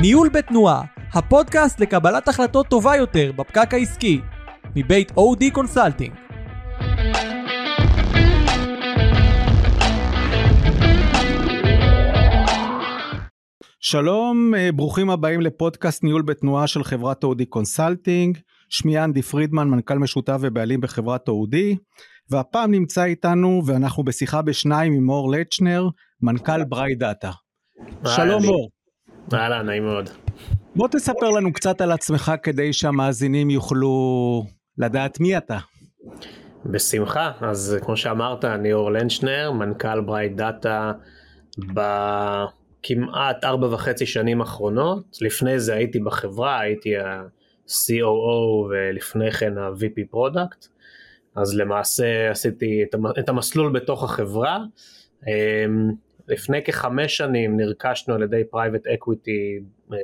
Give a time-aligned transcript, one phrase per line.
[0.00, 4.20] ניהול בתנועה, הפודקאסט לקבלת החלטות טובה יותר בפקק העסקי,
[4.76, 6.14] מבית אודי קונסלטינג.
[13.80, 18.38] שלום, אה, ברוכים הבאים לפודקאסט ניהול בתנועה של חברת אודי קונסלטינג.
[18.68, 21.76] שמי אנדי פרידמן, מנכ"ל משותף ובעלים בחברת אודי,
[22.30, 25.88] והפעם נמצא איתנו ואנחנו בשיחה בשניים עם אור לנצ'נר,
[26.22, 27.30] מנכ"ל Bright Data.
[28.06, 28.79] שלום אור.
[29.34, 30.10] אהלן, נעים מאוד.
[30.76, 34.44] בוא תספר לנו קצת על עצמך כדי שהמאזינים יוכלו
[34.78, 35.58] לדעת מי אתה.
[36.66, 40.92] בשמחה, אז כמו שאמרת, אני אור לנצ'נר, מנכ"ל Bright Data
[41.58, 45.18] בכמעט ארבע וחצי שנים אחרונות.
[45.20, 50.66] לפני זה הייתי בחברה, הייתי ה-COO ולפני כן ה-VP Product.
[51.36, 52.84] אז למעשה עשיתי
[53.18, 54.58] את המסלול בתוך החברה.
[56.30, 59.58] לפני כחמש שנים נרכשנו על ידי private equity
[59.92, 59.98] אה,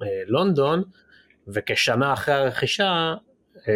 [0.00, 0.82] מלונדון,
[1.48, 3.14] וכשנה אחרי הרכישה
[3.68, 3.72] אה,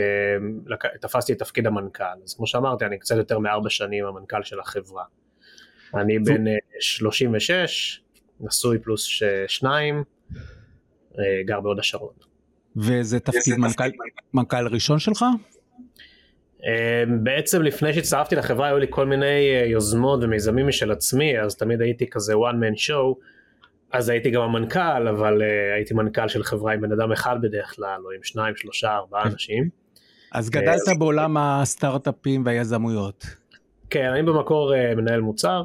[1.01, 2.05] תפסתי את תפקיד המנכ"ל.
[2.25, 5.05] אז כמו שאמרתי, אני קצת יותר מארבע שנים המנכ"ל של החברה.
[5.95, 6.45] אני בן
[6.81, 9.09] 36, אה, נשוי פלוס
[9.47, 10.05] שניים,
[11.45, 12.12] גר בהוד השרון.
[12.77, 13.91] וזה תפקיד מנכ"ל,
[14.34, 15.25] מנכ"ל ראשון שלך?
[16.65, 21.57] אמ, בעצם לפני שהצטרפתי לחברה היו לי כל מיני אה, יוזמות ומיזמים משל עצמי, אז
[21.57, 23.21] תמיד הייתי כזה one man show,
[23.93, 27.75] אז הייתי גם המנכ"ל, אבל uh, הייתי מנכ"ל של חברה עם בן אדם אחד בדרך
[27.77, 29.31] כלל, או עם שניים, שלושה, ארבעה כן.
[29.31, 29.69] אנשים.
[30.33, 33.27] אז גדלת uh, בעולם הסטארט-אפים והיזמויות.
[33.91, 35.62] כן, אני במקור מנהל מוצר,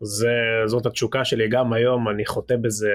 [0.00, 0.32] זה,
[0.66, 2.92] זאת התשוקה שלי גם היום, אני חוטא בזה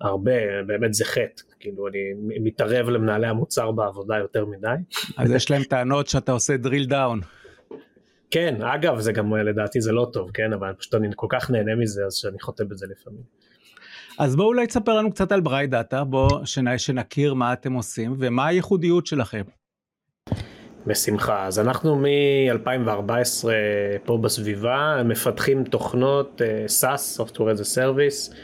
[0.00, 1.98] הרבה, באמת זה חטא, כאילו אני
[2.40, 4.74] מתערב למנהלי המוצר בעבודה יותר מדי.
[5.16, 7.26] אז יש להם טענות שאתה עושה drill down.
[8.30, 11.74] כן, אגב, זה גם לדעתי זה לא טוב, כן, אבל פשוט אני כל כך נהנה
[11.74, 13.22] מזה, אז שאני חוטא בזה לפעמים.
[14.18, 16.46] אז בואו אולי תספר לנו קצת על בריי דאטה, בואו
[16.76, 19.42] שנכיר מה אתם עושים ומה הייחודיות שלכם.
[20.86, 21.46] בשמחה.
[21.46, 23.48] אז אנחנו מ-2014
[24.04, 28.34] פה בסביבה מפתחים תוכנות uh, SaaS, Software as a Service,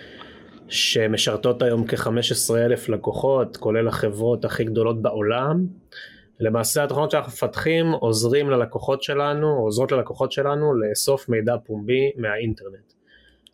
[0.68, 5.66] שמשרתות היום כ-15 אלף לקוחות, כולל החברות הכי גדולות בעולם.
[6.40, 12.92] למעשה התוכנות שאנחנו מפתחים עוזרים ללקוחות שלנו, עוזרות ללקוחות שלנו לאסוף מידע פומבי מהאינטרנט.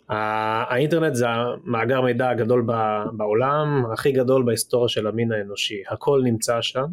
[0.08, 2.66] האינטרנט זה המאגר מידע הגדול
[3.12, 6.84] בעולם, הכי גדול בהיסטוריה של המין האנושי, הכל נמצא שם.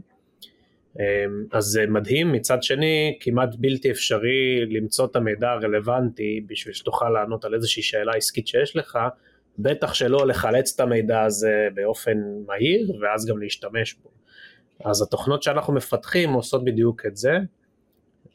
[0.99, 1.03] אמ,
[1.51, 7.45] אז זה מדהים, מצד שני כמעט בלתי אפשרי למצוא את המידע הרלוונטי בשביל שתוכל לענות
[7.45, 8.99] על איזושהי שאלה עסקית שיש לך,
[9.59, 12.17] בטח שלא לחלץ את המידע הזה באופן
[12.47, 14.09] מהיר ואז גם להשתמש בו.
[14.84, 17.38] אז התוכנות שאנחנו מפתחים עושות בדיוק את זה,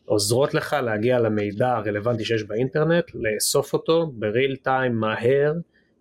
[0.05, 5.53] עוזרות לך להגיע למידע הרלוונטי שיש באינטרנט, לאסוף אותו ב real time מהר,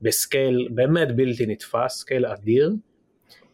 [0.02, 2.72] ב scale באמת בלתי נתפס, scale אדיר,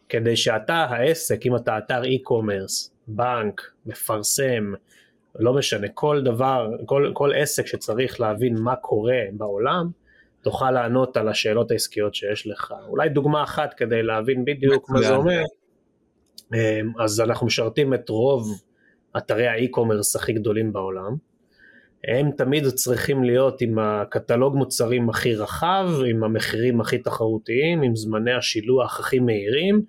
[0.08, 4.72] כדי שאתה העסק, אם אתה אתר e-commerce, בנק, מפרסם,
[5.38, 9.90] לא משנה, כל דבר, כל, כל עסק שצריך להבין מה קורה בעולם,
[10.42, 12.74] תוכל לענות על השאלות העסקיות שיש לך.
[12.88, 15.42] אולי דוגמה אחת כדי להבין בדיוק מה זה אומר.
[16.54, 18.62] אמ, אז אנחנו משרתים את רוב
[19.16, 21.16] אתרי האי-קומרס הכי גדולים בעולם.
[22.08, 28.32] הם תמיד צריכים להיות עם הקטלוג מוצרים הכי רחב, עם המחירים הכי תחרותיים, עם זמני
[28.32, 29.82] השילוח הכי מהירים,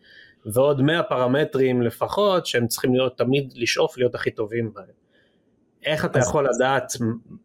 [0.45, 5.02] ועוד 100 פרמטרים לפחות שהם צריכים להיות תמיד לשאוף להיות הכי טובים בהם.
[5.85, 6.93] איך אתה יכול לדעת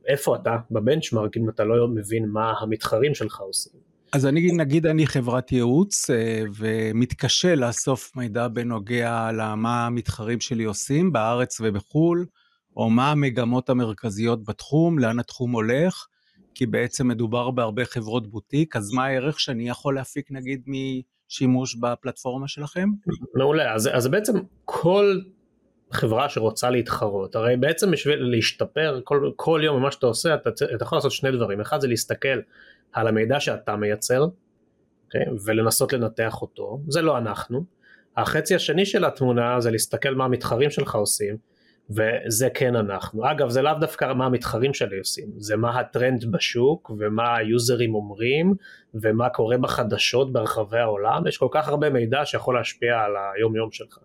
[0.07, 3.81] איפה אתה בבנצ'מארק אם אתה לא מבין מה המתחרים שלך עושים?
[4.13, 11.13] אז אני נגיד אני חברת ייעוץ אה, ומתקשה לאסוף מידע בנוגע למה המתחרים שלי עושים
[11.13, 12.27] בארץ ובחו"ל,
[12.77, 16.07] או מה המגמות המרכזיות בתחום, לאן התחום הולך,
[16.55, 22.49] כי בעצם מדובר בהרבה חברות בוטיק, אז מה הערך שאני יכול להפיק נגיד משימוש בפלטפורמה
[22.49, 22.89] שלכם?
[23.35, 24.33] מעולה, אז, אז בעצם
[24.65, 25.19] כל
[25.93, 30.85] חברה שרוצה להתחרות, הרי בעצם בשביל להשתפר כל, כל יום ממה שאתה עושה, אתה, אתה
[30.85, 32.41] יכול לעשות שני דברים, אחד זה להסתכל
[32.93, 34.29] על המידע שאתה מייצר, okay,
[35.05, 35.27] אוקיי?
[35.45, 37.65] ולנסות לנתח אותו, זה לא אנחנו,
[38.17, 41.37] החצי השני של התמונה זה להסתכל מה המתחרים שלך עושים,
[41.91, 43.31] וזה כן אנחנו.
[43.31, 48.55] אגב, זה לאו דווקא מה המתחרים שלי עושים, זה מה הטרנד בשוק, ומה היוזרים אומרים,
[48.95, 53.73] ומה קורה בחדשות ברחבי העולם, יש כל כך הרבה מידע שיכול להשפיע על היום יום
[53.73, 53.99] שלך.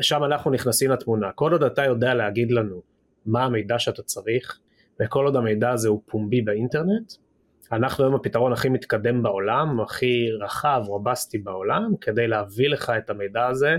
[0.00, 1.32] שם אנחנו נכנסים לתמונה.
[1.32, 2.82] כל עוד אתה יודע להגיד לנו
[3.26, 4.58] מה המידע שאתה צריך,
[5.00, 7.12] וכל עוד המידע הזה הוא פומבי באינטרנט,
[7.72, 13.46] אנחנו היום הפתרון הכי מתקדם בעולם, הכי רחב, רובסטי בעולם, כדי להביא לך את המידע
[13.46, 13.76] הזה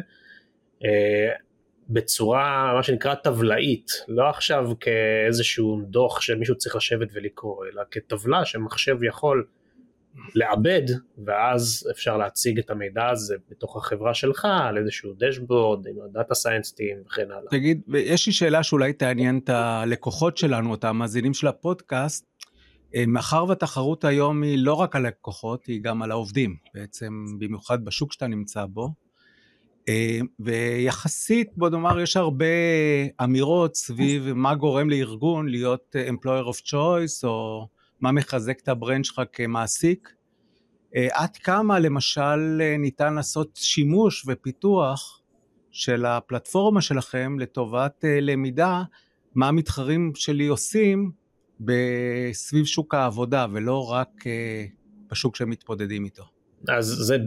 [0.83, 1.29] אה,
[1.89, 9.03] בצורה, מה שנקרא טבלאית, לא עכשיו כאיזשהו דוח שמישהו צריך לשבת ולקרוא, אלא כטבלה שמחשב
[9.03, 9.45] יכול
[10.35, 10.81] לעבד,
[11.25, 16.97] ואז אפשר להציג את המידע הזה בתוך החברה שלך על איזשהו דשבורד עם הדאטה סיינסטים
[17.05, 17.49] וכן הלאה.
[17.49, 22.25] תגיד, יש לי שאלה שאולי תעניין את הלקוחות שלנו, את המאזינים של הפודקאסט.
[22.95, 27.85] אה, מאחר והתחרות היום היא לא רק על הלקוחות, היא גם על העובדים, בעצם במיוחד
[27.85, 28.89] בשוק שאתה נמצא בו.
[29.89, 32.45] אה, ויחסית, בוא נאמר, יש הרבה
[33.23, 37.67] אמירות סביב מה גורם לארגון להיות אה, employer of choice, או
[38.01, 40.13] מה מחזק את ה brand שלך כמעסיק.
[41.11, 45.21] עד כמה למשל ניתן לעשות שימוש ופיתוח
[45.71, 48.83] של הפלטפורמה שלכם לטובת למידה,
[49.35, 51.11] מה המתחרים שלי עושים
[51.59, 54.65] בסביב שוק העבודה ולא רק אה,
[55.11, 56.23] בשוק שהם מתמודדים איתו.
[56.67, 57.17] אז זה,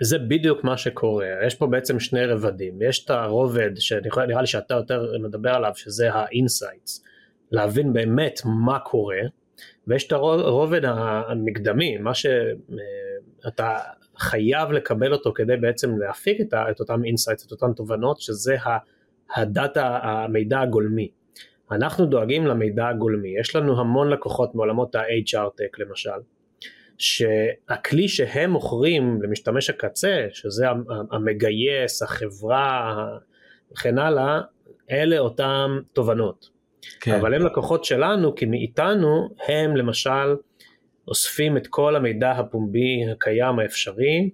[0.00, 4.74] זה בדיוק מה שקורה, יש פה בעצם שני רבדים, יש את הרובד שנראה לי שאתה
[4.74, 7.04] יותר מדבר עליו שזה ה insights,
[7.50, 9.20] להבין באמת מה קורה,
[9.86, 13.76] ויש את הרובד המקדמי, מה שאתה
[14.16, 18.56] חייב לקבל אותו כדי בעצם להפיק את אותם insights, את אותן תובנות, שזה
[19.36, 21.10] ה data, המידע הגולמי.
[21.70, 26.10] אנחנו דואגים למידע הגולמי, יש לנו המון לקוחות מעולמות ה-HR Tech למשל,
[26.98, 30.66] שהכלי שהם מוכרים למשתמש הקצה, שזה
[31.10, 32.96] המגייס, החברה
[33.72, 34.40] וכן הלאה,
[34.90, 36.51] אלה אותן תובנות.
[37.00, 37.14] כן.
[37.14, 40.36] אבל הם לקוחות שלנו, כי מאיתנו הם למשל
[41.08, 44.30] אוספים את כל המידע הפומבי הקיים האפשרי,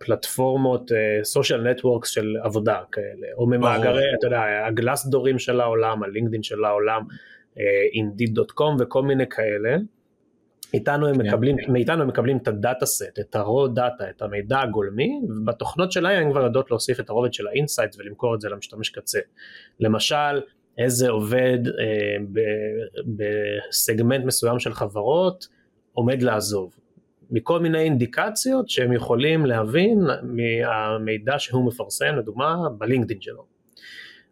[0.00, 1.20] מפלטפורמות אה,
[1.64, 7.02] networks של עבודה כאלה, או ממאגרי, אתה יודע, ה-Glassdoorים של העולם, ה-LinkedIn של העולם,
[7.94, 9.76] Indeed.com אה, וכל מיני כאלה.
[10.76, 11.26] איתנו הם כן.
[11.26, 16.26] מקבלים, מאיתנו הם מקבלים את הדאטה סט, את ה-raw data, את המידע הגולמי, ובתוכנות שלהם
[16.26, 19.18] הם כבר יודעות להוסיף את הרובד של ה-insights ולמכור את זה למשתמש קצה.
[19.80, 20.40] למשל,
[20.78, 22.42] איזה עובד אה,
[23.16, 25.48] בסגמנט מסוים של חברות
[25.92, 26.76] עומד לעזוב.
[27.30, 33.55] מכל מיני אינדיקציות שהם יכולים להבין מהמידע שהוא מפרסם, לדוגמה בלינקדאין שלו.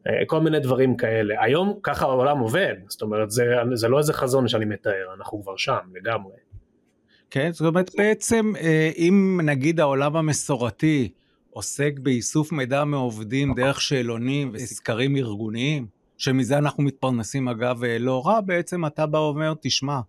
[0.06, 1.34] אה, כל מיני דברים כאלה.
[1.42, 5.56] היום ככה העולם עובד, זאת אומרת זה, זה לא איזה חזון שאני מתאר, אנחנו כבר
[5.56, 6.36] שם לגמרי.
[7.30, 11.12] כן, זאת אומרת בעצם אה, אם נגיד העולם המסורתי
[11.50, 15.86] עוסק באיסוף מידע מעובדים דרך שאלונים וסקרים ארגוניים,
[16.18, 20.00] שמזה אנחנו מתפרנסים אגב אה, לא רע, בעצם אתה בא ואומר, תשמע,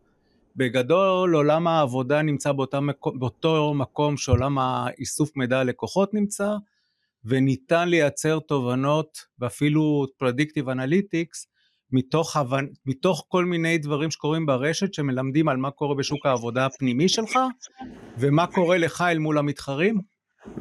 [0.56, 6.50] בגדול עולם העבודה נמצא באותה, באותו מקום שעולם האיסוף מידע הלקוחות נמצא,
[7.26, 11.56] וניתן לייצר תובנות ואפילו Predictive Analytics
[11.92, 12.66] מתוך, הבנ...
[12.86, 17.40] מתוך כל מיני דברים שקורים ברשת שמלמדים על מה קורה בשוק העבודה הפנימי שלך
[18.18, 20.02] ומה קורה לך אל מול המתחרים?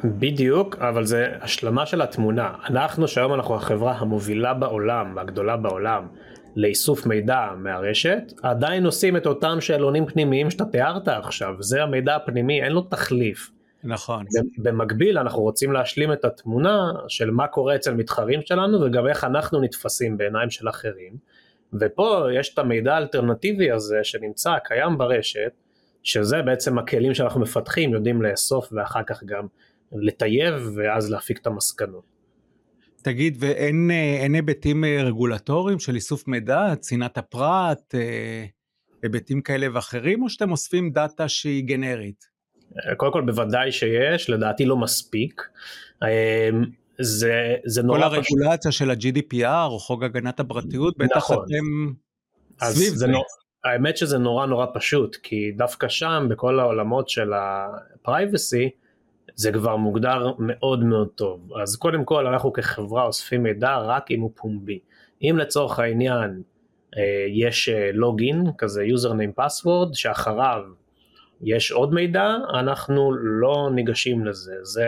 [0.03, 2.53] בדיוק, אבל זה השלמה של התמונה.
[2.69, 6.07] אנחנו שהיום אנחנו החברה המובילה בעולם, הגדולה בעולם,
[6.55, 12.63] לאיסוף מידע מהרשת, עדיין עושים את אותם שאלונים פנימיים שאתה תיארת עכשיו, זה המידע הפנימי,
[12.63, 13.54] אין לו תחליף.
[13.85, 14.25] נכון.
[14.57, 19.61] במקביל אנחנו רוצים להשלים את התמונה של מה קורה אצל מתחרים שלנו וגם איך אנחנו
[19.61, 21.17] נתפסים בעיניים של אחרים.
[21.81, 25.51] ופה יש את המידע האלטרנטיבי הזה שנמצא, קיים ברשת,
[26.03, 29.47] שזה בעצם הכלים שאנחנו מפתחים, יודעים לאסוף ואחר כך גם
[29.91, 32.03] לטייב ואז להפיק את המסקנות.
[33.01, 38.45] תגיד, ואין אה, היבטים אה, רגולטוריים של איסוף מידע, צנעת הפרט, אה,
[39.03, 42.34] היבטים כאלה ואחרים, או שאתם אוספים דאטה שהיא גנרית?
[42.97, 45.41] קודם כל בוודאי שיש, לדעתי לא מספיק.
[46.99, 48.11] זה, זה נורא פשוט.
[48.11, 51.45] כל הרגולציה של ה-GDPR או חוק הגנת הפרטיות, בטח נכון.
[51.45, 51.93] אתם
[52.69, 53.07] סביב זה.
[53.07, 53.23] נור...
[53.65, 58.69] האמת שזה נורא נורא פשוט, כי דווקא שם, בכל העולמות של ה-privacy,
[59.35, 61.53] זה כבר מוגדר מאוד מאוד טוב.
[61.61, 64.79] אז קודם כל אנחנו כחברה אוספים מידע רק אם הוא פומבי.
[65.21, 66.41] אם לצורך העניין
[66.97, 70.61] אה, יש לוגין, אה, כזה username password, שאחריו
[71.41, 74.55] יש עוד מידע, אנחנו לא ניגשים לזה.
[74.63, 74.87] זה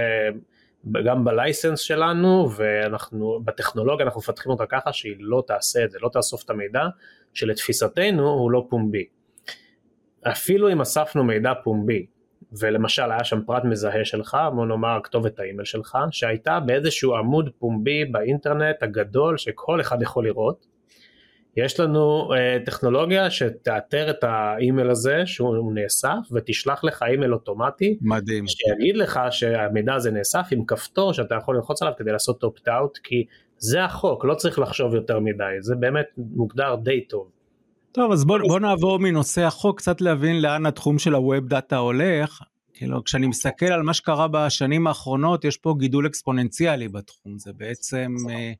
[1.05, 6.09] גם בלייסנס שלנו ואנחנו בטכנולוגיה אנחנו מפתחים אותה ככה שהיא לא תעשה את זה, לא
[6.13, 6.87] תאסוף את המידע
[7.33, 9.05] שלתפיסתנו הוא לא פומבי.
[10.21, 12.05] אפילו אם אספנו מידע פומבי
[12.59, 18.05] ולמשל היה שם פרט מזהה שלך, בוא נאמר כתובת האימייל שלך, שהייתה באיזשהו עמוד פומבי
[18.05, 20.76] באינטרנט הגדול שכל אחד יכול לראות.
[21.57, 27.97] יש לנו אה, טכנולוגיה שתאתר את האימייל הזה שהוא נאסף ותשלח לך אימייל אוטומטי.
[28.01, 28.45] מדהים.
[28.47, 32.97] שיגיד לך שהמידע הזה נאסף עם כפתור שאתה יכול ללחוץ עליו כדי לעשות opt out
[33.03, 33.25] כי
[33.57, 37.29] זה החוק, לא צריך לחשוב יותר מדי, זה באמת מוגדר די טוב.
[37.91, 42.41] טוב, אז בוא, בוא נעבור מנושא החוק, קצת להבין לאן התחום של ה-Web Data הולך.
[42.73, 47.39] כאילו, כשאני מסתכל על מה שקרה בשנים האחרונות, יש פה גידול אקספוננציאלי בתחום.
[47.39, 48.51] זה בעצם אה,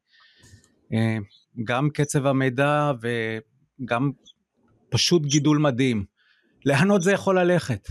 [0.94, 1.18] אה,
[1.64, 4.12] גם קצב המידע וגם
[4.90, 6.04] פשוט גידול מדהים.
[6.66, 7.88] לאן עוד זה יכול ללכת?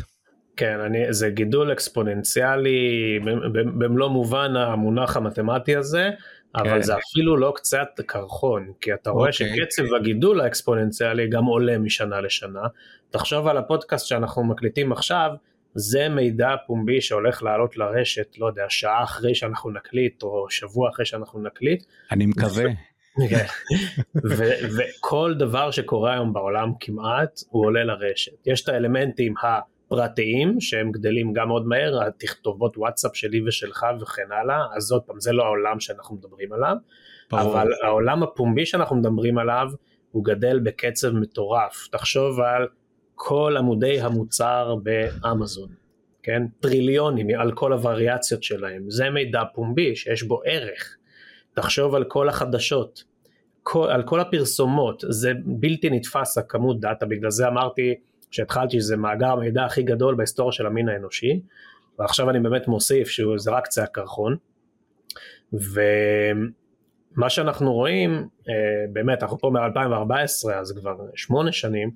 [0.56, 3.18] כן, אני, זה גידול אקספוננציאלי
[3.54, 6.10] במלוא מובן המונח המתמטי הזה,
[6.54, 6.82] אבל כן.
[6.82, 9.56] זה אפילו לא קצת קרחון, כי אתה רואה אוקיי.
[9.56, 12.62] שקצב הגידול האקספוננציאלי גם עולה משנה לשנה.
[13.10, 15.30] תחשוב על הפודקאסט שאנחנו מקליטים עכשיו,
[15.74, 21.06] זה מידע פומבי שהולך לעלות לרשת, לא יודע, שעה אחרי שאנחנו נקליט, או שבוע אחרי
[21.06, 21.84] שאנחנו נקליט.
[22.12, 22.64] אני מקווה.
[23.30, 23.44] כן.
[24.76, 28.46] וכל דבר שקורה היום בעולם כמעט, הוא עולה לרשת.
[28.46, 34.62] יש את האלמנטים הפרטיים, שהם גדלים גם מאוד מהר, התכתובות וואטסאפ שלי ושלך וכן הלאה,
[34.76, 36.76] אז עוד פעם, זה לא העולם שאנחנו מדברים עליו,
[37.32, 39.68] אבל העולם הפומבי שאנחנו מדברים עליו,
[40.10, 41.88] הוא גדל בקצב מטורף.
[41.92, 42.66] תחשוב על
[43.14, 45.68] כל עמודי המוצר באמזון,
[46.22, 46.42] כן?
[46.60, 50.96] טריליונים על כל הווריאציות שלהם, זה מידע פומבי שיש בו ערך.
[51.56, 53.04] תחשוב על כל החדשות,
[53.62, 57.94] כל, על כל הפרסומות, זה בלתי נתפס הכמות דאטה, בגלל זה אמרתי
[58.30, 61.40] שהתחלתי שזה מאגר המידע הכי גדול בהיסטוריה של המין האנושי,
[61.98, 64.36] ועכשיו אני באמת מוסיף שזה רק קצה הקרחון,
[65.52, 68.54] ומה שאנחנו רואים, אה,
[68.92, 71.90] באמת, אנחנו פה מ-2014, אז כבר שמונה שנים,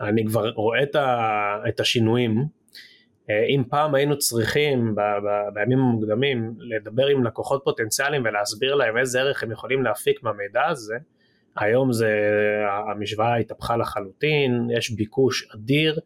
[0.00, 0.82] אני כבר רואה
[1.68, 2.59] את השינויים.
[3.30, 8.98] אה, אם פעם היינו צריכים ב, ב, בימים המוקדמים לדבר עם לקוחות פוטנציאליים ולהסביר להם
[8.98, 10.94] איזה ערך הם יכולים להפיק מהמידע הזה,
[11.56, 12.12] היום זה,
[12.90, 16.00] המשוואה התהפכה לחלוטין, יש ביקוש אדיר,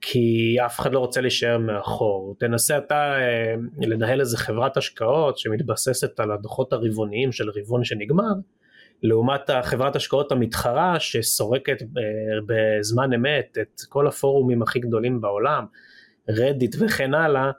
[0.00, 2.36] כי אף אחד לא רוצה להישאר מאחור.
[2.38, 8.32] תנסה אתה אה, לנהל איזה חברת השקעות שמתבססת על הדוחות הרבעוניים של רבעון שנגמר,
[9.02, 11.86] לעומת החברת השקעות המתחרה שסורקת אה,
[12.46, 15.64] בזמן אמת את כל הפורומים הכי גדולים בעולם,
[16.28, 17.50] רדיט וכן הלאה,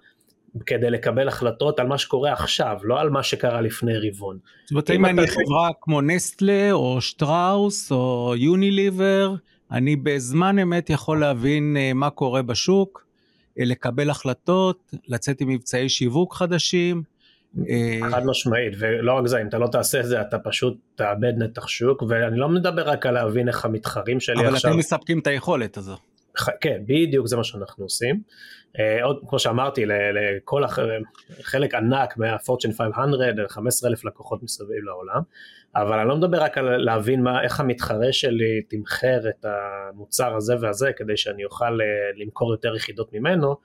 [0.66, 4.38] כדי לקבל החלטות על מה שקורה עכשיו, לא על מה שקרה לפני רבעון.
[4.64, 9.36] זאת אומרת, אם אני חברה כמו נסטלה או שטראוס או יוניליבר,
[9.72, 13.06] אני בזמן אמת יכול להבין אה, מה קורה בשוק,
[13.60, 17.04] אה, לקבל החלטות, לצאת עם מבצעי שיווק חדשים,
[17.70, 21.34] אה, חד משמעית, ולא רק זה, אם אתה לא תעשה את זה אתה פשוט תאבד
[21.38, 24.60] נתח שוק, ואני לא מדבר רק על להבין איך המתחרים שלי אבל עכשיו...
[24.60, 25.98] אבל אתם מספקים את היכולת הזו.
[26.62, 28.22] כן, בדיוק זה מה שאנחנו עושים.
[28.78, 30.64] Uh, עוד כמו שאמרתי, לכל.
[31.42, 35.22] חלק ענק מה-Fortune 500, 15 אלף לקוחות מסביב לעולם,
[35.76, 40.56] אבל אני לא מדבר רק על להבין מה, איך המתחרה שלי תמחר את המוצר הזה
[40.62, 43.56] והזה כדי שאני אוכל uh, למכור יותר יחידות ממנו,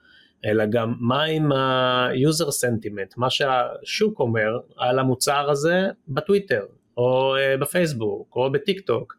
[0.45, 6.65] אלא גם מה עם ה-user sentiment, מה שהשוק אומר על המוצר הזה בטוויטר,
[6.97, 9.15] או אה, בפייסבוק, או בטיק טוק,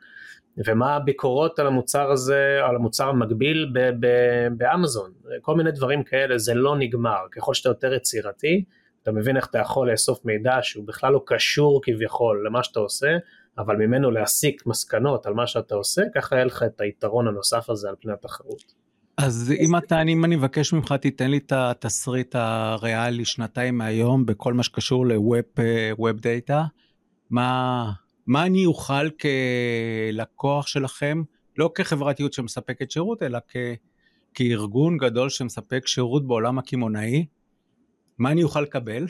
[0.66, 3.72] ומה הביקורות על המוצר הזה, על המוצר המקביל
[4.56, 8.64] באמזון, כל מיני דברים כאלה, זה לא נגמר, ככל שאתה יותר יצירתי,
[9.02, 13.16] אתה מבין איך אתה יכול לאסוף מידע שהוא בכלל לא קשור כביכול למה שאתה עושה,
[13.58, 17.88] אבל ממנו להסיק מסקנות על מה שאתה עושה, ככה יהיה לך את היתרון הנוסף הזה
[17.88, 18.82] על פני התחרות.
[19.18, 24.52] אז אם אתה, אם אני מבקש ממך, תיתן לי את התסריט הריאלי שנתיים מהיום בכל
[24.52, 26.54] מה שקשור ל-Web Data.
[27.30, 27.90] מה,
[28.26, 31.22] מה אני אוכל כלקוח שלכם,
[31.58, 33.56] לא כחברת ייעוץ שמספקת שירות, אלא כ,
[34.34, 37.26] כארגון גדול שמספק שירות בעולם הקמעונאי,
[38.18, 39.06] מה אני אוכל לקבל?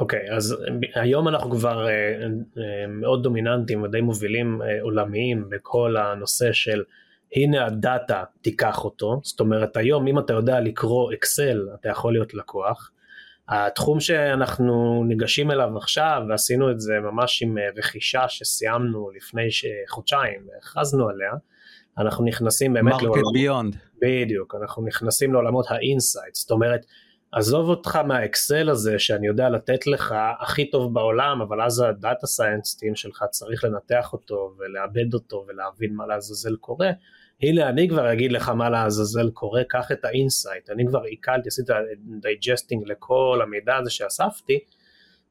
[0.00, 0.56] אוקיי, okay, אז
[0.94, 6.82] היום אנחנו כבר uh, uh, מאוד דומיננטים ודי מובילים uh, עולמיים בכל הנושא של
[7.36, 9.20] הנה הדאטה, תיקח אותו.
[9.22, 12.90] זאת אומרת, היום אם אתה יודע לקרוא אקסל, אתה יכול להיות לקוח.
[13.52, 19.48] התחום שאנחנו ניגשים אליו עכשיו, ועשינו את זה ממש עם אה, רכישה שסיימנו לפני
[19.88, 21.32] חודשיים, והכרזנו עליה,
[21.98, 23.16] אנחנו נכנסים באמת לעולמות...
[23.16, 23.76] Market Beyond.
[24.02, 26.86] בדיוק, אנחנו נכנסים לעולמות ה-insight, זאת אומרת,
[27.32, 32.76] עזוב אותך מהאקסל הזה שאני יודע לתת לך הכי טוב בעולם, אבל אז ה-data science
[32.76, 36.90] team שלך צריך לנתח אותו ולעבד אותו ולהבין מה לעזאזל קורה.
[37.42, 41.72] הנה אני כבר אגיד לך מה לעזאזל קורה, קח את ה-insight, אני כבר עיכלתי, עשיתי
[42.20, 44.58] digesting לכל המידע הזה שאספתי,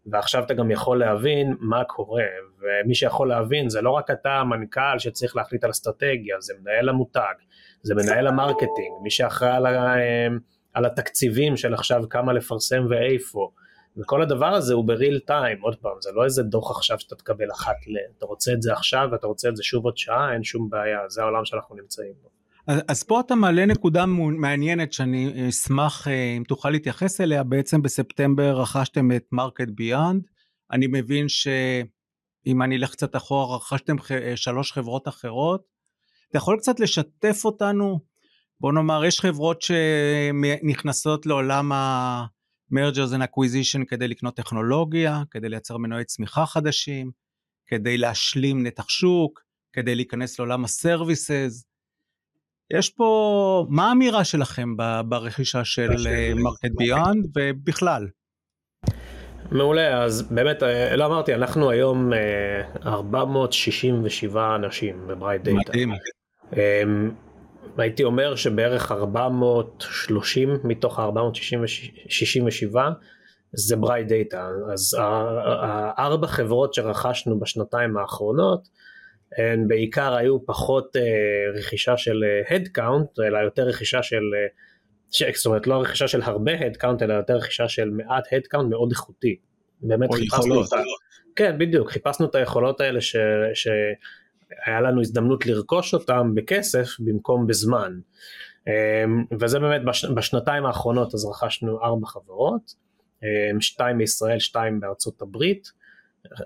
[0.06, 2.24] ועכשיו אתה גם יכול להבין מה קורה,
[2.60, 7.34] ומי שיכול להבין זה לא רק אתה המנכ"ל שצריך להחליט על אסטרטגיה, זה מנהל המותג,
[7.82, 9.66] זה מנהל ה-marketing, מי שאחראי על,
[10.74, 13.52] על התקציבים של עכשיו כמה לפרסם ואיפה,
[13.98, 17.52] וכל הדבר הזה הוא ב-real time, עוד פעם, זה לא איזה דוח עכשיו שאתה תקבל
[17.52, 17.98] אחת ל...
[18.18, 21.00] אתה רוצה את זה עכשיו ואתה רוצה את זה שוב עוד שעה, אין שום בעיה,
[21.10, 22.30] זה העולם שאנחנו נמצאים בו.
[22.68, 27.82] אז, אז פה אתה מעלה נקודה מעניינת שאני אשמח אה, אם תוכל להתייחס אליה, בעצם
[27.82, 30.24] בספטמבר רכשתם את Market Beyond,
[30.72, 35.64] אני מבין שאם אני אלך קצת אחורה רכשתם אה, שלוש חברות אחרות,
[36.30, 38.00] אתה יכול קצת לשתף אותנו,
[38.60, 42.26] בוא נאמר יש חברות שנכנסות לעולם ה...
[42.72, 47.12] mergers and acquisition כדי לקנות טכנולוגיה, כדי לייצר מנועי צמיחה חדשים,
[47.68, 49.42] כדי להשלים נתח שוק,
[49.74, 51.64] כדי להיכנס לעולם ה-services.
[52.74, 54.76] יש פה, מה האמירה שלכם
[55.06, 55.90] ברכישה של
[56.36, 58.08] Market Beyond ובכלל?
[59.52, 62.12] מעולה, אז באמת, אה, לא אמרתי, אנחנו היום
[62.86, 65.58] 467 אה, אנשים ב-Bright Data.
[65.58, 65.92] מדהים.
[67.78, 72.76] הייתי אומר שבערך 430 מתוך ה-467
[73.54, 74.50] זה Bright Data.
[74.74, 74.98] אז
[76.00, 78.68] ארבע חברות שרכשנו בשנתיים האחרונות,
[79.38, 81.02] הן בעיקר היו פחות אה,
[81.60, 84.22] רכישה של headcount, אלא יותר רכישה של
[85.12, 85.24] ש...
[85.36, 89.36] זאת אומרת לא רכישה של הרבה headcount אלא יותר רכישה של מעט headcount מאוד איכותי.
[89.82, 90.76] באמת חיפשנו אותה.
[91.36, 93.16] כן בדיוק חיפשנו את היכולות האלה ש...
[94.66, 98.00] שהיה לנו הזדמנות לרכוש אותם בכסף במקום בזמן.
[98.68, 100.06] אמ, וזה באמת בש...
[100.06, 102.74] בשנתיים האחרונות אז רכשנו ארבע חברות,
[103.24, 105.82] אמ, שתיים בישראל, שתיים בארצות הברית.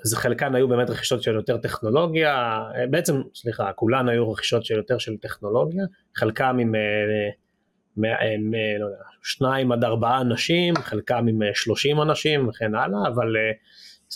[0.04, 2.60] זה חלקן היו באמת רכישות של יותר טכנולוגיה,
[2.90, 5.84] בעצם סליחה, כולן היו רכישות של יותר של טכנולוגיה,
[6.16, 6.72] חלקם עם
[8.06, 13.36] אה, עם, לא יודע, שניים עד ארבעה אנשים, חלקם עם 30 אנשים וכן הלאה, אבל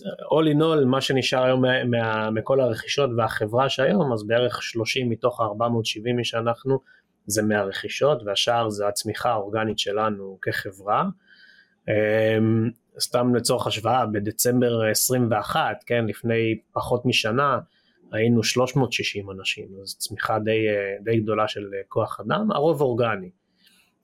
[0.03, 5.09] all in all מה שנשאר היום מה, מה, מכל הרכישות והחברה שהיום, אז בערך 30
[5.09, 6.79] מתוך ה-470 מי שאנחנו
[7.25, 11.05] זה מהרכישות והשאר זה הצמיחה האורגנית שלנו כחברה.
[12.99, 17.59] סתם לצורך השוואה, בדצמבר 21, כן, לפני פחות משנה,
[18.11, 20.65] היינו 360 אנשים, אז צמיחה די,
[21.03, 23.29] די גדולה של כוח אדם, הרוב אורגני.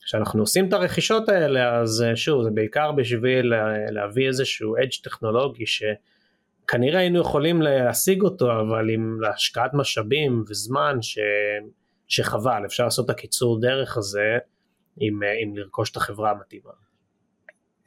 [0.06, 3.54] כשאנחנו עושים את הרכישות האלה אז אה, שוב זה בעיקר בשביל
[3.92, 11.20] להביא איזשהו אדג' טכנולוגי שכנראה היינו יכולים להשיג אותו אבל עם השקעת משאבים וזמן ש...
[12.08, 14.38] שחבל אפשר לעשות את הקיצור דרך הזה
[15.00, 16.72] עם, אה, עם לרכוש את החברה המתאימה.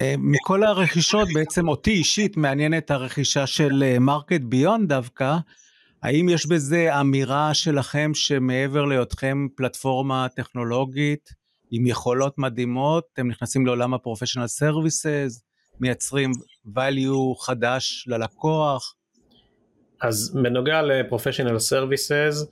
[0.01, 5.37] אה, מכל הרכישות בעצם אותי אישית מעניינת הרכישה של Market Beyond דווקא.
[6.03, 11.38] האם יש בזה אמירה שלכם שמעבר להיותכם פלטפורמה טכנולוגית
[11.71, 15.43] עם יכולות מדהימות, הם נכנסים לעולם ה-professional services,
[15.81, 16.31] מייצרים
[16.77, 18.95] value חדש ללקוח.
[20.01, 22.47] אז בנוגע ל-professional services,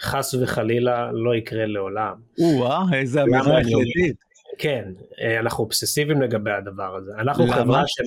[0.00, 2.14] חס וחלילה לא יקרה לעולם.
[2.40, 4.16] או-אה, איזה אמירה החלטית.
[4.58, 4.84] כן,
[5.20, 7.12] אה, אנחנו אובססיביים לגבי הדבר הזה.
[7.18, 7.54] אנחנו למה?
[7.54, 8.04] חברה של...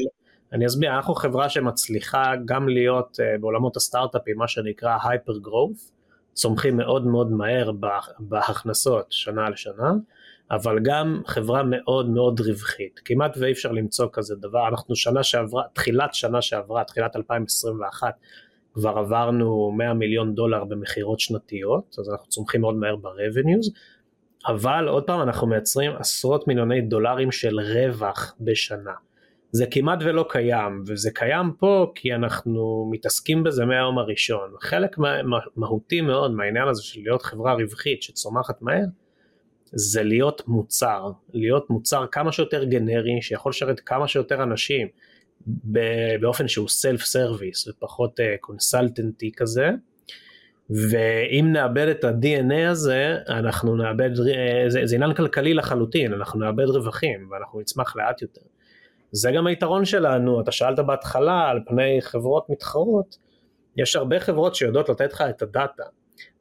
[0.53, 5.91] אני אסביר, אנחנו חברה שמצליחה גם להיות אה, בעולמות הסטארט-אפים, מה שנקרא hyper growth,
[6.33, 7.71] צומחים מאוד מאוד מהר
[8.19, 9.91] בהכנסות שנה לשנה,
[10.51, 15.63] אבל גם חברה מאוד מאוד רווחית, כמעט ואי אפשר למצוא כזה דבר, אנחנו שנה שעברה,
[15.73, 18.13] תחילת שנה שעברה, תחילת 2021,
[18.73, 23.71] כבר עברנו 100 מיליון דולר במכירות שנתיות, אז אנחנו צומחים מאוד מהר ב-revenues,
[24.47, 28.93] אבל עוד פעם אנחנו מייצרים עשרות מיליוני דולרים של רווח בשנה.
[29.55, 34.53] זה כמעט ולא קיים, וזה קיים פה כי אנחנו מתעסקים בזה מהיום הראשון.
[34.61, 35.09] חלק מה,
[35.55, 38.85] מהותי מאוד מהעניין הזה של להיות חברה רווחית שצומחת מהר,
[39.65, 44.87] זה להיות מוצר, להיות מוצר כמה שיותר גנרי, שיכול לשרת כמה שיותר אנשים
[46.21, 49.69] באופן שהוא self service ופחות קונסלטנטי אה, כזה,
[50.69, 54.21] ואם נאבד את ה-DNA הזה, אנחנו נאבד, אה,
[54.67, 58.41] זה, זה עניין כלכלי לחלוטין, אנחנו נאבד רווחים ואנחנו נצמח לאט יותר.
[59.15, 63.17] זה גם היתרון שלנו, אתה שאלת בהתחלה על פני חברות מתחרות,
[63.77, 65.83] יש הרבה חברות שיודעות לתת לך את הדאטה,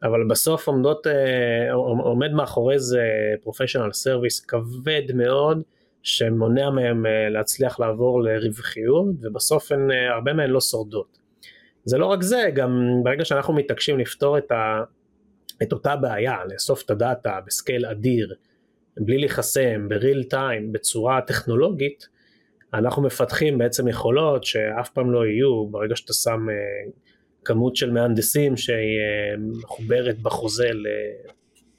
[0.02, 3.04] אבל בסוף עומדות, אה, עומד מאחורי זה
[3.42, 5.62] professional service כבד מאוד,
[6.02, 11.18] שמונע מהם אה, להצליח לעבור לרווחיות, ובסוף הן, אה, הרבה מהן לא שורדות.
[11.84, 14.82] זה לא רק זה, גם ברגע שאנחנו מתעקשים לפתור את, ה,
[15.62, 18.34] את אותה בעיה, לאסוף את הדאטה בסקייל אדיר,
[18.96, 22.08] בלי להיחסם, בריל טיים, בצורה טכנולוגית,
[22.74, 26.46] אנחנו מפתחים בעצם יכולות שאף פעם לא יהיו ברגע שאתה שם
[27.44, 30.70] כמות של מהנדסים שהיא אה, מחוברת בחוזה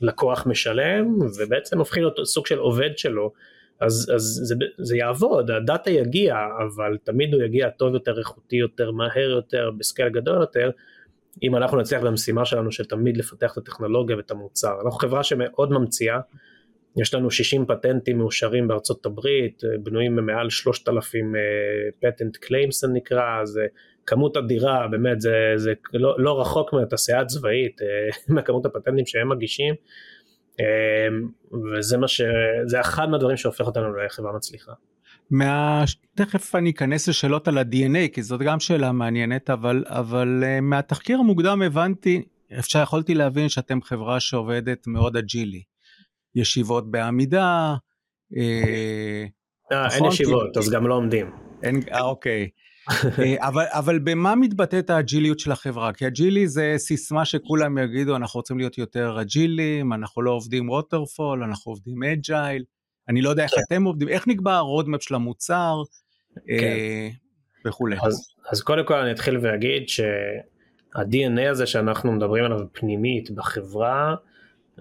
[0.02, 3.32] הלקוח משלם ובעצם הופכים להיות סוג של עובד שלו
[3.80, 6.36] אז, אז זה, זה יעבוד, הדאטה יגיע
[6.68, 10.72] אבל תמיד הוא יגיע טוב יותר, איכותי יותר, מהר יותר, ב-scale גדול יותר
[11.44, 14.76] אם אנחנו נצליח במשימה שלנו של תמיד לפתח את הטכנולוגיה ואת המוצר.
[14.76, 16.20] אנחנו חברה שמאוד ממציאה,
[17.02, 21.34] יש לנו 60 פטנטים מאושרים בארצות הברית, בנויים ממעל 3,000
[22.00, 23.66] patent claims זה נקרא, זה
[24.06, 27.88] כמות אדירה, באמת, זה, זה לא, לא רחוק מהתעשייה הצבאית, אה,
[28.36, 29.76] מהכמות הפטנטים שהם מגישים,
[30.60, 31.08] אה,
[31.78, 32.22] וזה מה ש...
[32.66, 34.72] זה אחד מהדברים שהופך אותנו לחברה מצליחה.
[35.32, 35.84] מה...
[36.16, 41.20] תכף אני אכנס לשאלות על ה-DNA, כי זאת גם שאלה מעניינת, אבל, אבל אה, מהתחקיר
[41.20, 42.24] המוקדם הבנתי,
[42.60, 45.73] אפשר יכולתי להבין שאתם חברה שעובדת מאוד אג'ילי.
[46.36, 47.76] ישיבות בעמידה,
[48.38, 49.26] אה,
[49.72, 50.08] אין נכון?
[50.08, 51.32] ישיבות, אז גם לא עומדים.
[51.92, 52.50] אה, אוקיי.
[53.20, 55.94] אה, אבל, אבל במה מתבטאת האג'יליות של החברה?
[55.94, 61.44] כי אג'ילי זה סיסמה שכולם יגידו, אנחנו רוצים להיות יותר אג'ילים, אנחנו לא עובדים waterfall,
[61.44, 62.64] אנחנו עובדים agile.
[63.10, 63.62] אני לא יודע איך כן.
[63.68, 65.82] אתם עובדים, איך נקבע ה-roadmap של המוצר
[66.36, 66.42] כן.
[66.50, 67.10] אה,
[67.66, 67.98] וכולי.
[68.04, 74.16] אז, אז קודם כל אני אתחיל ואגיד שה-DNA הזה שאנחנו מדברים עליו פנימית בחברה,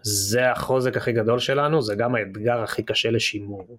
[0.02, 3.78] זה החוזק הכי גדול שלנו, זה גם האתגר הכי קשה לשימור.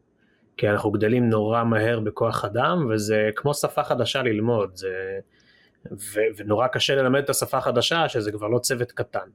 [0.58, 5.20] כי אנחנו גדלים נורא מהר בכוח אדם, וזה כמו שפה חדשה ללמוד, זה...
[5.92, 6.20] ו...
[6.38, 9.28] ונורא קשה ללמד את השפה החדשה, שזה כבר לא צוות קטן.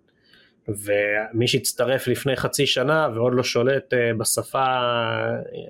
[0.69, 4.67] ומי שהצטרף לפני חצי שנה ועוד לא שולט אה, בשפה,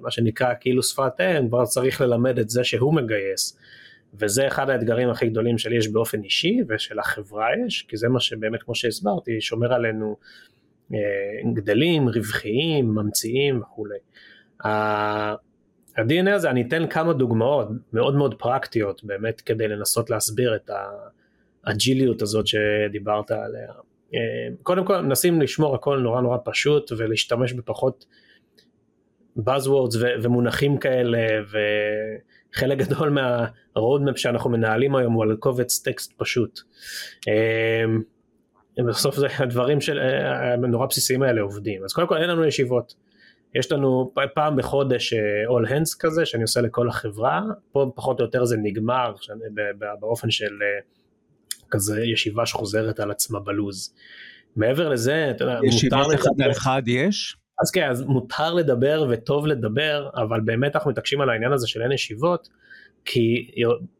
[0.01, 3.59] מה שנקרא כאילו שפת אם, כבר צריך ללמד את זה שהוא מגייס.
[4.15, 8.21] וזה אחד האתגרים הכי גדולים שלי יש באופן אישי ושל החברה יש, כי זה מה
[8.21, 10.27] שבאמת כמו שהסברתי שומר עלינו אה,
[11.55, 13.99] גדלים, רווחיים, ממציאים וכולי.
[14.65, 20.71] ה-DNA הזה, אני אתן כמה דוגמאות מאוד מאוד פרקטיות באמת כדי לנסות להסביר את
[21.65, 23.73] האג'יליות הזאת שדיברת עליה.
[24.15, 28.07] אה, קודם כל מנסים לשמור הכל נורא נורא פשוט ולהשתמש בפחות
[29.39, 31.19] Buzzwords ו- ומונחים כאלה
[32.55, 36.61] וחלק גדול מה-roadmap שאנחנו מנהלים היום הוא על קובץ טקסט פשוט.
[38.79, 42.45] אה, בסוף זה הדברים של אה, נורא בסיסיים האלה עובדים אז קודם כל אין לנו
[42.45, 42.95] ישיבות
[43.55, 48.25] יש לנו פעם בחודש אה, all hands כזה שאני עושה לכל החברה פה פחות או
[48.25, 49.13] יותר זה נגמר
[50.01, 50.81] באופן של אה,
[51.71, 53.95] כזה ישיבה שחוזרת על עצמה בלוז.
[54.57, 55.59] מעבר לזה אתה יודע
[56.15, 57.37] אחד על אחד יש?
[57.63, 61.83] אז כן אז מותר לדבר וטוב לדבר אבל באמת אנחנו מתעקשים על העניין הזה של
[61.83, 62.49] אין ישיבות
[63.05, 63.51] כי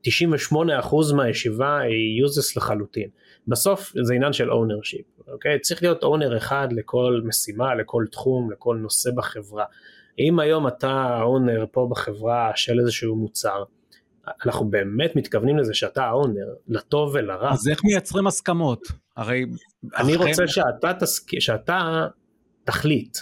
[0.09, 3.09] 98% מהישיבה היא useless לחלוטין.
[3.49, 5.61] בסוף זה עניין של ownership, אוקיי?
[5.61, 9.65] צריך להיות owner אחד לכל משימה, לכל תחום, לכל נושא בחברה.
[10.19, 13.65] אם היום אתה owner פה בחברה של איזשהו מוצר,
[14.47, 17.53] אנחנו באמת מתכוונים לזה שאתה האונר, לטוב ולרע.
[17.53, 18.83] אז איך מייצרים הסכמות?
[19.17, 19.45] הרי...
[19.97, 20.29] אני אחרי...
[20.29, 21.41] רוצה שאתה, תסק...
[21.41, 22.07] שאתה
[22.65, 23.19] תחליט.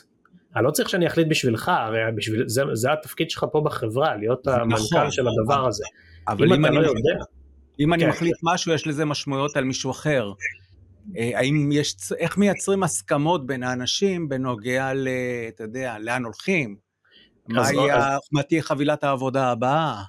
[0.56, 2.48] אני לא צריך שאני אחליט בשבילך, הרי בשביל...
[2.48, 5.84] זה, זה התפקיד שלך פה בחברה, להיות המנכ"ל נכון, של הדבר הזה.
[6.28, 7.24] אבל אם, אם אני לא יודע...
[7.80, 8.08] אם אני כן.
[8.08, 10.32] מחליט משהו, יש לזה משמעויות על מישהו אחר.
[11.16, 15.08] אה, האם יש, איך מייצרים הסכמות בין האנשים בנוגע ל...
[15.48, 16.76] אתה יודע, לאן הולכים?
[18.32, 20.02] מה תהיה חבילת העבודה הבאה?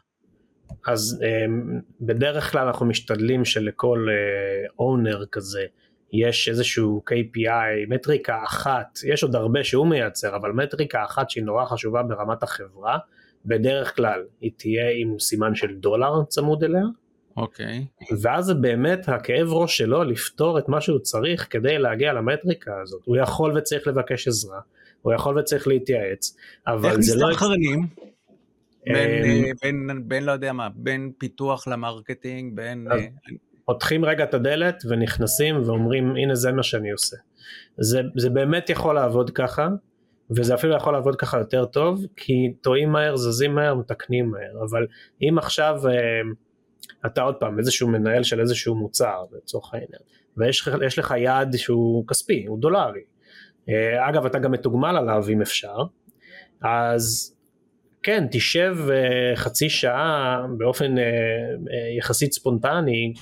[0.87, 4.07] אז um, בדרך כלל אנחנו משתדלים שלכל
[4.79, 5.65] אונר uh, כזה
[6.13, 11.65] יש איזשהו KPI, מטריקה אחת, יש עוד הרבה שהוא מייצר, אבל מטריקה אחת שהיא נורא
[11.65, 12.97] חשובה ברמת החברה,
[13.45, 16.83] בדרך כלל היא תהיה עם סימן של דולר צמוד אליה,
[17.37, 17.85] אוקיי.
[18.01, 18.15] Okay.
[18.21, 23.01] ואז זה באמת הכאב ראש שלו לפתור את מה שהוא צריך כדי להגיע למטריקה הזאת.
[23.05, 24.59] הוא יכול וצריך לבקש עזרה,
[25.01, 27.29] הוא יכול וצריך להתייעץ, אבל זה לא...
[27.29, 27.87] איך מסתנכרנים?
[28.85, 32.87] בין, אמ, אה, בין, לא יודע מה, בין פיתוח ל marketing, בין...
[32.91, 33.07] אה,
[33.65, 37.17] פותחים רגע את הדלת ונכנסים ואומרים הנה זה מה שאני עושה.
[37.77, 39.67] זה, זה באמת יכול לעבוד ככה,
[40.29, 44.87] וזה אפילו יכול לעבוד ככה יותר טוב, כי טועים מהר, זזים מהר, מתקנים מהר, אבל
[45.21, 45.81] אם עכשיו...
[47.05, 50.01] אתה עוד פעם איזשהו מנהל של איזשהו מוצר לצורך העניין
[50.37, 53.01] ויש לך יעד שהוא כספי הוא דולרי.
[53.69, 55.77] אה, אגב אתה גם מתוגמל עליו אם אפשר.
[56.61, 57.35] אז
[58.03, 61.03] כן תשב אה, חצי שעה באופן אה,
[61.97, 63.13] יחסית ספונטני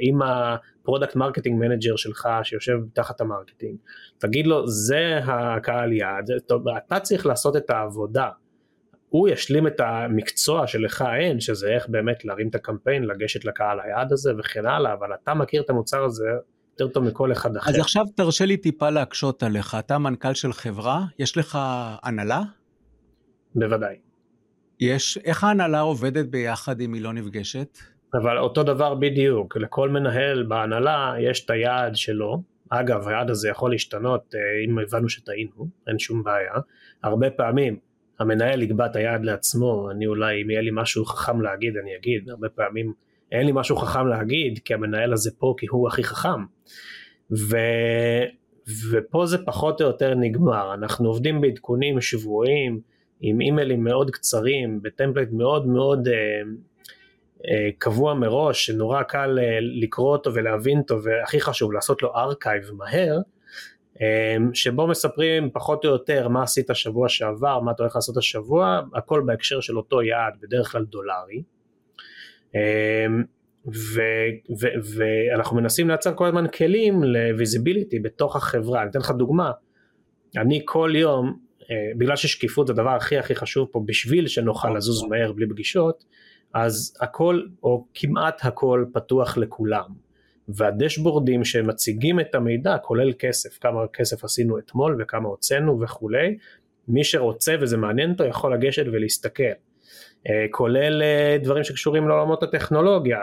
[0.00, 3.76] עם ה product marketing manager שלך שיושב תחת ה marketing.
[4.18, 6.30] תגיד לו זה הקהל יעד
[6.86, 8.28] אתה צריך לעשות את העבודה
[9.16, 14.12] הוא ישלים את המקצוע שלך אין, שזה איך באמת להרים את הקמפיין, לגשת לקהל היעד
[14.12, 16.24] הזה וכן הלאה, אבל אתה מכיר את המוצר הזה
[16.72, 17.70] יותר טוב מכל אחד אחר.
[17.70, 21.58] אז עכשיו תרשה לי טיפה להקשות עליך, אתה מנכ"ל של חברה, יש לך
[22.02, 22.40] הנהלה?
[23.54, 23.96] בוודאי.
[24.80, 27.78] יש, איך ההנהלה עובדת ביחד אם היא לא נפגשת?
[28.14, 33.70] אבל אותו דבר בדיוק, לכל מנהל בהנהלה יש את היעד שלו, אגב היעד הזה יכול
[33.70, 36.54] להשתנות אה, אם הבנו שטעינו, אין שום בעיה,
[37.02, 37.85] הרבה פעמים
[38.18, 42.28] המנהל יקבע את היעד לעצמו, אני אולי אם יהיה לי משהו חכם להגיד אני אגיד,
[42.28, 42.92] הרבה פעמים
[43.32, 46.40] אין לי משהו חכם להגיד כי המנהל הזה פה כי הוא הכי חכם.
[47.30, 47.56] ו...
[48.90, 52.80] ופה זה פחות או יותר נגמר, אנחנו עובדים בעדכונים שבועיים
[53.20, 56.14] עם אימיילים מאוד קצרים, ב template מאוד מאוד אה,
[57.48, 62.70] אה, קבוע מראש, שנורא קל אה, לקרוא אותו ולהבין אותו, והכי חשוב לעשות לו archive
[62.72, 63.18] מהר,
[64.54, 69.22] שבו מספרים פחות או יותר מה עשית שבוע שעבר, מה אתה הולך לעשות השבוע, הכל
[69.26, 71.42] בהקשר של אותו יעד, בדרך כלל דולרי.
[72.54, 73.24] אמ,
[74.96, 79.50] ואנחנו מנסים לייצר כל הזמן כלים ל visibility בתוך החברה, אני אתן לך דוגמה,
[80.36, 81.38] אני כל יום,
[81.70, 86.04] אה, בגלל ששקיפות זה הדבר הכי הכי חשוב פה בשביל שנוכל לזוז מהר בלי פגישות,
[86.54, 90.05] אז הכל או כמעט הכל פתוח לכולם.
[90.48, 96.36] והדשבורדים שמציגים את המידע כולל כסף, כמה כסף עשינו אתמול וכמה הוצאנו וכולי,
[96.88, 99.42] מי שרוצה וזה מעניין אותו יכול לגשת ולהסתכל,
[100.28, 103.18] אה, כולל אה, דברים שקשורים לעולמות הטכנולוגיה,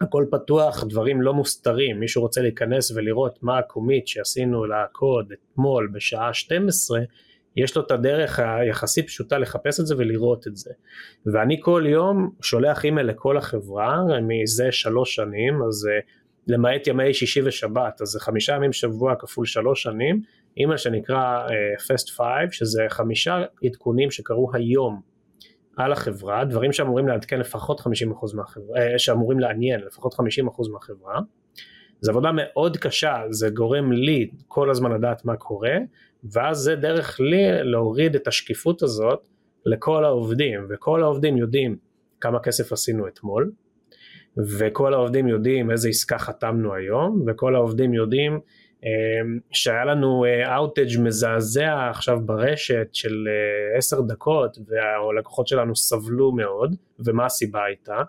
[0.00, 6.34] הכל פתוח, דברים לא מוסתרים, מישהו רוצה להיכנס ולראות מה הקומיט שעשינו לקוד אתמול בשעה
[6.34, 7.00] 12,
[7.56, 10.70] יש לו את הדרך היחסית פשוטה לחפש את זה ולראות את זה.
[11.26, 16.00] ואני כל יום שולח אימייל לכל החברה מזה שלוש שנים, אז אה,
[16.46, 20.22] למעט ימי שישי ושבת, אז זה חמישה ימים שבוע כפול שלוש שנים,
[20.56, 21.48] אימייל שנקרא
[21.88, 25.00] פסט uh, 5, שזה חמישה עדכונים שקרו היום
[25.76, 27.84] על החברה, דברים שאמורים לעדכן לפחות 50%
[28.34, 30.16] מהחברה, uh, שאמורים לעניין לפחות 50%
[30.72, 31.20] מהחברה.
[32.00, 35.76] זו עבודה מאוד קשה, זה גורם לי כל הזמן לדעת מה קורה,
[36.24, 39.28] ואז זה דרך לי להוריד את השקיפות הזאת
[39.66, 41.76] לכל העובדים, וכל העובדים יודעים
[42.20, 43.50] כמה כסף עשינו אתמול,
[44.58, 48.40] וכל העובדים יודעים איזה עסקה חתמנו היום, וכל העובדים יודעים
[48.84, 56.32] אמ, שהיה לנו outage אה, מזעזע עכשיו ברשת של אה, עשר דקות והלקוחות שלנו סבלו
[56.32, 58.02] מאוד ומה הסיבה הייתה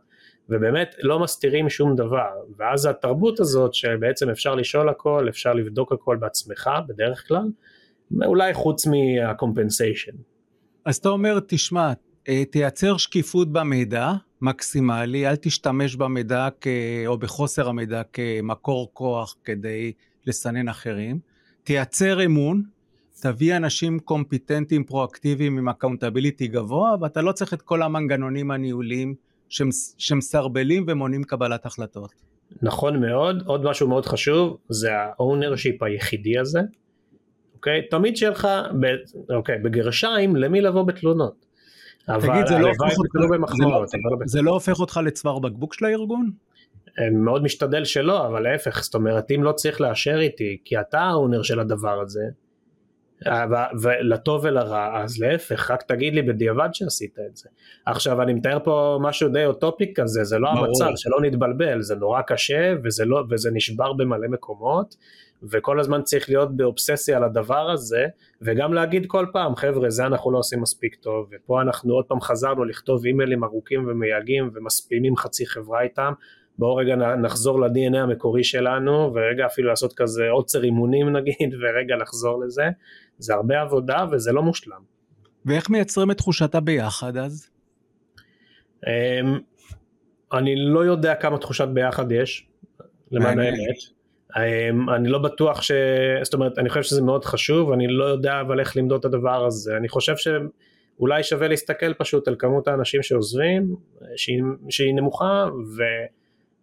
[0.49, 6.17] ובאמת לא מסתירים שום דבר ואז התרבות הזאת שבעצם אפשר לשאול הכל אפשר לבדוק הכל
[6.17, 7.45] בעצמך בדרך כלל
[8.25, 10.11] אולי חוץ מה compensation.
[10.85, 11.93] אז אתה אומר תשמע אה,
[12.51, 16.67] תייצר שקיפות במידע מקסימלי אל תשתמש במידע כ...
[17.07, 19.91] או בחוסר המידע כמקור כוח כדי
[20.27, 21.19] לסנן אחרים,
[21.63, 22.63] תייצר אמון,
[23.21, 29.15] תביא אנשים קומפיטנטים פרואקטיביים עם accountability גבוה, ואתה לא צריך את כל המנגנונים הניהוליים
[29.97, 32.11] שמסרבלים ומונעים קבלת החלטות.
[32.61, 36.59] נכון מאוד, עוד משהו מאוד חשוב זה ה ownership היחידי הזה,
[37.55, 37.81] אוקיי?
[37.89, 38.47] תמיד שיהיה לך,
[38.81, 38.85] ב,
[39.33, 41.50] אוקיי, בגרשיים, למי לבוא בתלונות.
[42.05, 42.83] תגיד, זה לא, אותך,
[43.57, 43.85] זה, לא,
[44.25, 46.31] זה לא הופך אותך לצוואר בקבוק של הארגון?
[47.11, 51.43] מאוד משתדל שלא, אבל להפך, זאת אומרת, אם לא צריך לאשר איתי, כי אתה האונר
[51.43, 52.23] של הדבר הזה,
[53.81, 57.49] ולטוב ולרע, אז להפך, רק תגיד לי בדיעבד שעשית את זה.
[57.85, 60.65] עכשיו, אני מתאר פה משהו די אוטופי כזה, זה לא ברור.
[60.65, 64.95] המצב, שלא נתבלבל, זה נורא קשה, וזה, לא, וזה נשבר במלא מקומות,
[65.43, 68.05] וכל הזמן צריך להיות באובססיה על הדבר הזה,
[68.41, 72.21] וגם להגיד כל פעם, חבר'ה, זה אנחנו לא עושים מספיק טוב, ופה אנחנו עוד פעם
[72.21, 76.13] חזרנו לכתוב אימיילים ארוכים ומייגעים, ומספימים חצי חברה איתם,
[76.57, 82.43] בואו רגע נחזור ל-DNA המקורי שלנו ורגע אפילו לעשות כזה עוצר אימונים נגיד ורגע לחזור
[82.43, 82.63] לזה
[83.17, 84.81] זה הרבה עבודה וזה לא מושלם.
[85.45, 87.49] ואיך מייצרים את תחושת הביחד אז?
[88.87, 89.39] אמ,
[90.33, 92.47] אני לא יודע כמה תחושת ביחד יש
[93.11, 94.00] למען האמת.
[94.37, 95.71] אמ, אני לא בטוח ש...
[96.23, 99.45] זאת אומרת אני חושב שזה מאוד חשוב אני לא יודע אבל איך למדוד את הדבר
[99.45, 103.75] הזה אני חושב שאולי שווה להסתכל פשוט על כמות האנשים שעוזבים
[104.15, 105.45] שהיא, שהיא נמוכה
[105.77, 105.83] ו...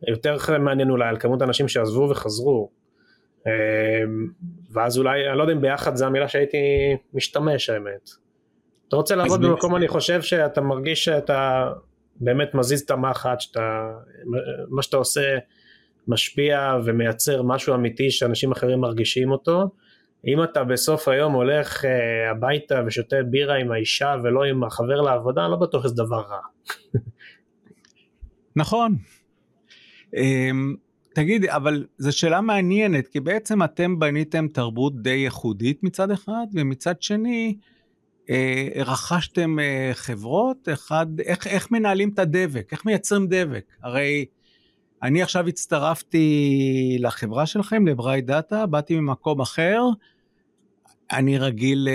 [0.09, 2.71] יותר מעניין אולי על כמות האנשים שעזבו וחזרו
[3.47, 4.29] אמ,
[4.73, 6.59] ואז אולי, אני לא יודע אם ביחד זה המילה שהייתי
[7.15, 8.11] משתמש האמת.
[8.89, 11.73] אתה רוצה לעבוד במקום אני חושב שאתה מרגיש שאתה
[12.17, 13.91] באמת מזיז את המחט, שאתה,
[14.69, 15.39] מה שאתה עושה
[16.09, 19.71] משפיע ומייצר משהו אמיתי שאנשים אחרים מרגישים אותו.
[20.27, 21.89] אם אתה בסוף היום הולך uh,
[22.31, 26.41] הביתה ושותה בירה עם האישה ולא עם החבר לעבודה, לא בטוח שזה דבר רע.
[28.57, 28.97] נכון,
[30.17, 30.75] אמ,
[31.15, 37.03] תגיד, אבל זו שאלה מעניינת, כי בעצם אתם בניתם תרבות די ייחודית מצד אחד, ומצד
[37.03, 37.57] שני,
[38.31, 43.65] אה, רכשתם אה, חברות, אחד, איך, איך מנהלים את הדבק, איך מייצרים דבק?
[43.83, 44.25] הרי
[45.03, 49.81] אני עכשיו הצטרפתי לחברה שלכם, לברייט דאטה, באתי ממקום אחר,
[51.13, 51.89] אני רגיל,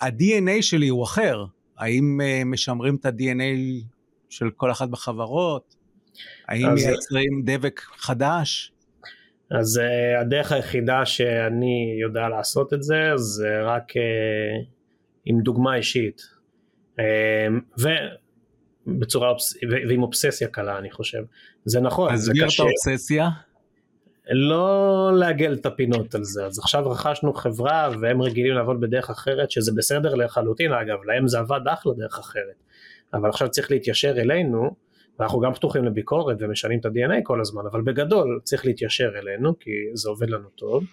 [0.00, 1.44] ה-DNA שלי הוא אחר.
[1.78, 3.84] האם אה, משמרים את ה-DNA
[4.28, 5.74] של כל אחת בחברות?
[6.48, 8.72] האם מייצרים דבק חדש?
[9.50, 14.66] אז uh, הדרך היחידה שאני יודע לעשות את זה זה רק uh,
[15.24, 16.22] עם דוגמה אישית
[16.96, 17.00] uh,
[18.88, 19.56] ובצורה אובס...
[19.88, 21.22] ועם אובססיה קלה אני חושב.
[21.64, 23.28] זה נכון אז מי את האובססיה?
[24.30, 26.46] לא לעגל את הפינות על זה.
[26.46, 30.72] אז עכשיו רכשנו חברה והם רגילים לעבוד בדרך אחרת שזה בסדר לחלוטין.
[30.72, 32.62] אגב להם זה עבד אחלה דרך אחרת.
[33.14, 34.70] אבל עכשיו צריך להתיישר אלינו
[35.18, 39.70] ואנחנו גם פתוחים לביקורת ומשנים את ה-DNA כל הזמן, אבל בגדול צריך להתיישר אלינו, כי
[39.94, 40.84] זה עובד לנו טוב.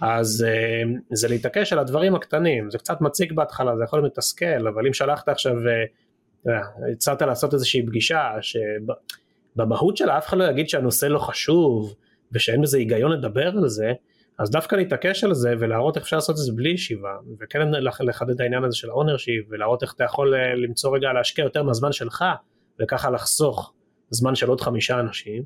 [0.00, 4.68] אז uh, זה להתעקש על הדברים הקטנים, זה קצת מציק בהתחלה, זה יכול להיות מתסכל,
[4.68, 5.88] אבל אם שלחת עכשיו, uh,
[6.92, 11.94] הצעת לעשות איזושהי פגישה, שבמהות שלה אף אחד לא יגיד שהנושא לא חשוב,
[12.32, 13.92] ושאין בזה היגיון לדבר על זה,
[14.38, 18.30] אז דווקא להתעקש על זה ולהראות איך אפשר לעשות את זה בלי ישיבה, וכן לחדד
[18.30, 21.92] את העניין הזה של ה ownership, ולהראות איך אתה יכול למצוא רגע להשקיע יותר מהזמן
[21.92, 22.24] שלך
[22.80, 23.72] וככה לחסוך
[24.10, 25.42] זמן של עוד חמישה אנשים,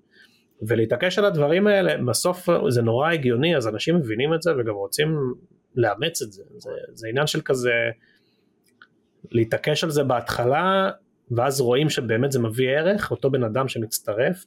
[0.62, 5.34] ולהתעקש על הדברים האלה, בסוף זה נורא הגיוני, אז אנשים מבינים את זה וגם רוצים
[5.74, 7.72] לאמץ את זה, זה, זה עניין של כזה
[9.32, 10.90] להתעקש על זה בהתחלה,
[11.30, 14.44] ואז רואים שבאמת זה מביא ערך, אותו בן אדם שמצטרף,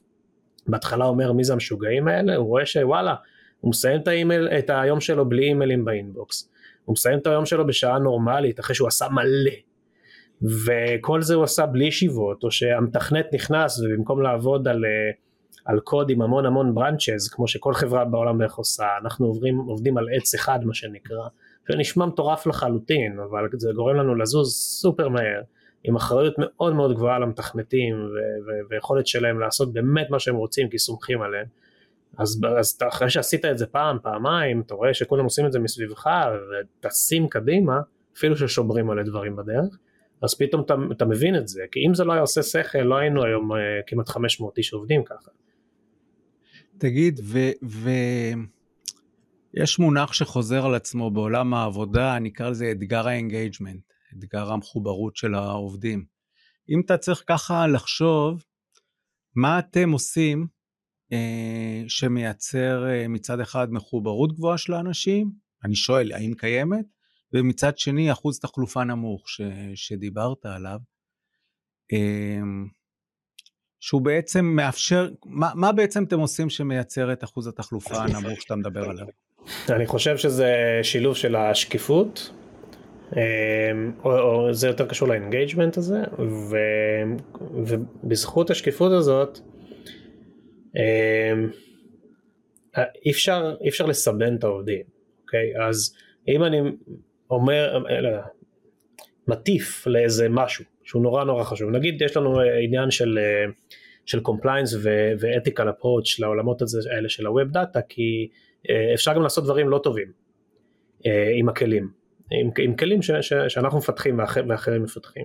[0.66, 3.14] בהתחלה אומר מי זה המשוגעים האלה, הוא רואה שוואלה,
[3.60, 6.50] הוא מסיים את, האימייל, את היום שלו בלי אימיילים באינבוקס,
[6.84, 9.52] הוא מסיים את היום שלו בשעה נורמלית אחרי שהוא עשה מלא,
[10.42, 15.10] וכל זה הוא עשה בלי ישיבות, או שהמתכנת נכנס ובמקום לעבוד על, אה,
[15.64, 19.98] על קוד עם המון המון ברנצ'ז, כמו שכל חברה בעולם בערך עושה, אנחנו עוברים, עובדים
[19.98, 21.28] על עץ אחד מה שנקרא,
[21.70, 25.42] זה נשמע מטורף לחלוטין, אבל זה גורם לנו לזוז סופר מהר,
[25.84, 27.94] עם אחריות מאוד מאוד גבוהה למתכנתים
[28.70, 31.46] ויכולת שלהם לעשות באמת מה שהם רוצים כי סומכים עליהם.
[32.18, 36.06] אז, אז אחרי שעשית את זה פעם, פעמיים, אתה רואה שכולם עושים את זה מסביבך
[36.50, 37.80] וטסים קדימה,
[38.16, 39.78] אפילו ששוברים מלא דברים בדרך,
[40.22, 42.96] אז פתאום אתה, אתה מבין את זה, כי אם זה לא היה עושה שכל, לא
[42.96, 43.56] היינו היום uh,
[43.86, 45.30] כמעט 500 איש עובדים ככה.
[46.78, 47.20] תגיד,
[49.54, 53.82] ויש מונח שחוזר על עצמו בעולם העבודה, נקרא לזה אתגר ה engagement.
[54.18, 56.04] אתגר המחוברות של העובדים.
[56.68, 58.44] אם אתה צריך ככה לחשוב,
[59.36, 60.46] מה אתם עושים
[61.12, 65.30] אה, שמייצר אה, מצד אחד מחוברות גבוהה של האנשים,
[65.64, 66.86] אני שואל האם קיימת,
[67.32, 69.40] ומצד שני אחוז תחלופה נמוך ש,
[69.74, 70.78] שדיברת עליו,
[71.92, 72.40] אה,
[73.80, 78.90] שהוא בעצם מאפשר, מה, מה בעצם אתם עושים שמייצר את אחוז התחלופה הנמוך שאתה מדבר
[78.90, 79.06] עליו?
[79.68, 82.30] אני חושב שזה שילוב של השקיפות
[83.16, 86.56] אמ, או, או זה יותר קשור ל engagement הזה ו,
[87.64, 89.38] ובזכות השקיפות הזאת
[90.76, 91.50] אמ,
[93.06, 94.82] אי אפשר, אי אפשר לסבן את העובדים,
[95.22, 95.52] אוקיי?
[95.68, 95.94] אז
[96.28, 96.60] אם אני
[97.30, 98.10] אומר, לא,
[99.28, 103.18] מטיף לאיזה משהו שהוא נורא נורא חשוב, נגיד יש לנו עניין של,
[104.06, 108.36] של compliance ו-ethical approach לעולמות האלה של ה-web data כי אה,
[108.94, 110.12] אפשר גם לעשות דברים לא טובים
[111.06, 112.00] אה, עם הכלים.
[112.30, 115.24] עם, עם כלים ש, ש, שאנחנו מפתחים ואחר, ואחרים מפתחים.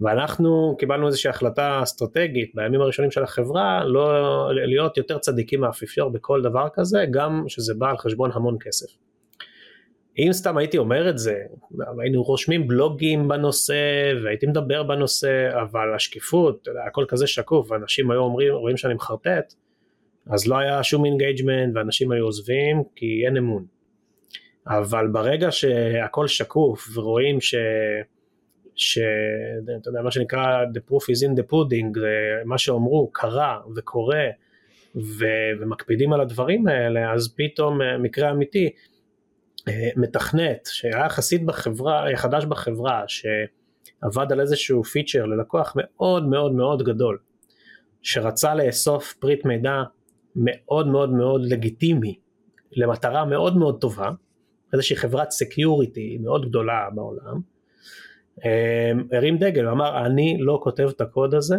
[0.00, 6.42] ואנחנו קיבלנו איזושהי החלטה אסטרטגית בימים הראשונים של החברה לא להיות יותר צדיקים מהאפיפיור בכל
[6.42, 8.86] דבר כזה, גם שזה בא על חשבון המון כסף.
[10.18, 11.34] אם סתם הייתי אומר את זה,
[11.98, 18.54] היינו רושמים בלוגים בנושא והייתי מדבר בנושא, אבל השקיפות, הכל כזה שקוף, ואנשים היו אומרים,
[18.54, 19.54] רואים שאני מחרטט,
[20.30, 23.66] אז לא היה שום engagement ואנשים היו עוזבים כי אין אמון.
[24.66, 27.54] אבל ברגע שהכל שקוף ורואים ש...
[28.76, 31.98] שאתה יודע מה שנקרא the proof is in the pudding
[32.44, 34.26] מה שאמרו קרה וקורה
[34.96, 35.24] ו...
[35.60, 38.70] ומקפידים על הדברים האלה אז פתאום אה, מקרה אמיתי
[39.68, 46.82] אה, מתכנת שהיה יחסית בחברה חדש בחברה שעבד על איזשהו feature ללקוח מאוד מאוד מאוד
[46.82, 47.18] גדול
[48.02, 49.82] שרצה לאסוף פריט מידע
[50.36, 52.18] מאוד מאוד מאוד לגיטימי
[52.72, 54.10] למטרה מאוד מאוד טובה
[54.72, 57.40] איזושהי חברת security מאוד גדולה בעולם,
[58.44, 61.56] אמ, הרים דגל ואמר אני לא כותב את הקוד הזה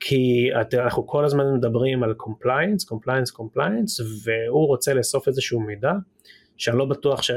[0.00, 5.92] כי אנחנו כל הזמן מדברים על compliance, compliance, compliance והוא רוצה לאסוף איזשהו מידע
[6.56, 7.30] שאני לא בטוח ש,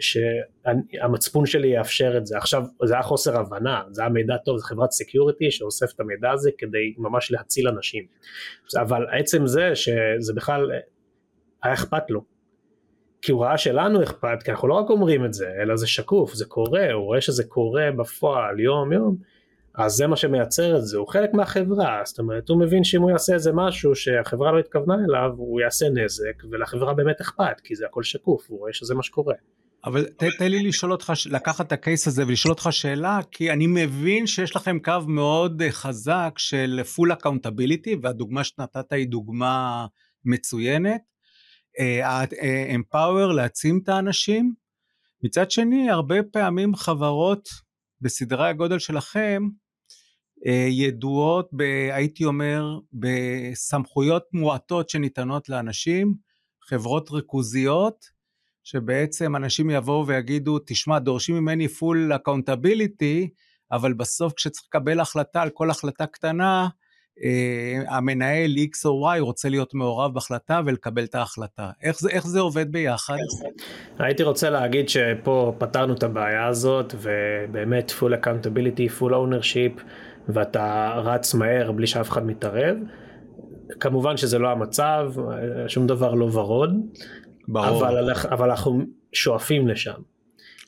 [0.00, 2.38] שהמצפון שלי יאפשר את זה.
[2.38, 6.30] עכשיו זה היה חוסר הבנה, זה היה מידע טוב, זו חברת security שאוסף את המידע
[6.30, 8.04] הזה כדי ממש להציל אנשים.
[8.80, 10.70] אבל עצם זה שזה בכלל
[11.62, 12.24] היה אכפת לו
[13.22, 16.34] כי הוא ראה שלנו אכפת, כי אנחנו לא רק אומרים את זה, אלא זה שקוף,
[16.34, 19.16] זה קורה, הוא רואה שזה קורה בפועל יום יום,
[19.74, 23.10] אז זה מה שמייצר את זה, הוא חלק מהחברה, זאת אומרת הוא מבין שאם הוא
[23.10, 27.86] יעשה איזה משהו שהחברה לא התכוונה אליו, הוא יעשה נזק, ולחברה באמת אכפת, כי זה
[27.86, 29.34] הכל שקוף, הוא רואה שזה מה שקורה.
[29.84, 30.06] אבל
[30.38, 34.56] תן לי לשאול אותך, לקחת את הקייס הזה ולשאול אותך שאלה, כי אני מבין שיש
[34.56, 39.86] לכם קו מאוד חזק של full accountability, והדוגמה שנתת היא דוגמה
[40.24, 41.00] מצוינת.
[42.74, 44.54] אמפאוור, אה, להעצים את האנשים.
[45.24, 47.48] מצד שני, הרבה פעמים חברות
[48.00, 49.61] בסדרי הגודל שלכם אה,
[50.68, 56.14] ידועות, ב, הייתי אומר, בסמכויות מועטות שניתנות לאנשים,
[56.60, 58.22] חברות ריכוזיות,
[58.64, 63.28] שבעצם אנשים יבואו ויגידו, תשמע, דורשים ממני full accountability,
[63.72, 66.68] אבל בסוף כשצריך לקבל החלטה על כל החלטה קטנה,
[67.24, 71.70] אה, המנהל X או Y רוצה להיות מעורב בהחלטה ולקבל את ההחלטה.
[71.82, 73.16] איך זה, איך זה עובד ביחד?
[73.98, 79.82] הייתי רוצה להגיד שפה פתרנו את הבעיה הזאת ובאמת full accountability, full ownership
[80.28, 82.76] ואתה רץ מהר בלי שאף אחד מתערב.
[83.80, 85.12] כמובן שזה לא המצב,
[85.68, 86.70] שום דבר לא ורוד,
[87.48, 87.88] ברור.
[87.88, 88.80] אבל, אבל אנחנו
[89.12, 90.00] שואפים לשם.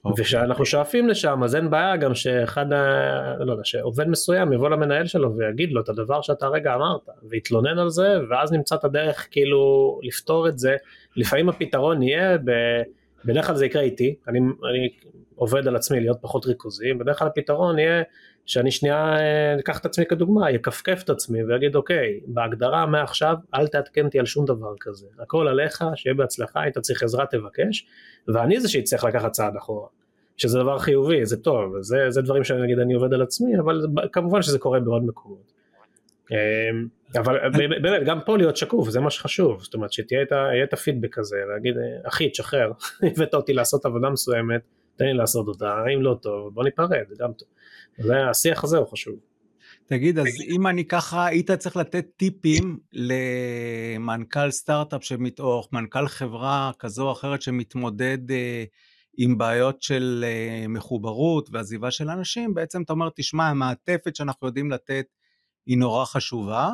[0.05, 0.23] אוקיי.
[0.23, 3.35] ושאנחנו שואפים לשם אז אין בעיה גם שאחד, ה...
[3.39, 7.79] לא יודע, שעובד מסוים יבוא למנהל שלו ויגיד לו את הדבר שאתה רגע אמרת ויתלונן
[7.79, 10.77] על זה ואז נמצא את הדרך כאילו לפתור את זה.
[11.17, 12.51] לפעמים הפתרון יהיה, ב...
[13.25, 14.89] בדרך כלל זה יקרה איתי, אני, אני
[15.35, 18.03] עובד על עצמי להיות פחות ריכוזי, בדרך כלל הפתרון יהיה
[18.47, 23.67] שאני שנייה אה, אקח את עצמי כדוגמה, יכפכף את עצמי ויגיד אוקיי, בהגדרה מעכשיו אל
[23.67, 27.87] תעדכן אותי על שום דבר כזה, הכל עליך, שיהיה בהצלחה, היית צריך עזרה תבקש,
[28.29, 29.89] ואני זה שיצטרך לקחת צעד אחורה,
[30.37, 33.87] שזה דבר חיובי, זה טוב, זה, זה דברים שאני אגיד אני עובד על עצמי, אבל
[34.13, 35.53] כמובן שזה קורה בעוד מקומות.
[36.31, 36.37] אמ,
[37.19, 37.39] אבל
[37.83, 39.63] באמת גם פה להיות שקוף זה מה שחשוב.
[39.63, 40.23] זאת אומרת שתהיה
[40.65, 41.75] את הפידבק הזה להגיד
[42.05, 42.73] אחי תשחרר
[43.07, 44.61] הבאת אותי לעשות עבודה מסוימת
[44.97, 47.49] תן לי לעשות אותה אם לא טוב בוא ניפרד גם טוב.
[47.99, 49.15] זה השיח הזה הוא חשוב.
[49.87, 56.71] תגיד אז אם אני ככה היית צריך לתת טיפים למנכ"ל סטארט-אפ שמת, או מנכ"ל חברה
[56.79, 58.65] כזו או אחרת שמתמודד אה,
[59.17, 64.71] עם בעיות של אה, מחוברות ועזיבה של אנשים בעצם אתה אומר תשמע המעטפת שאנחנו יודעים
[64.71, 65.07] לתת
[65.67, 66.71] היא נורא חשובה,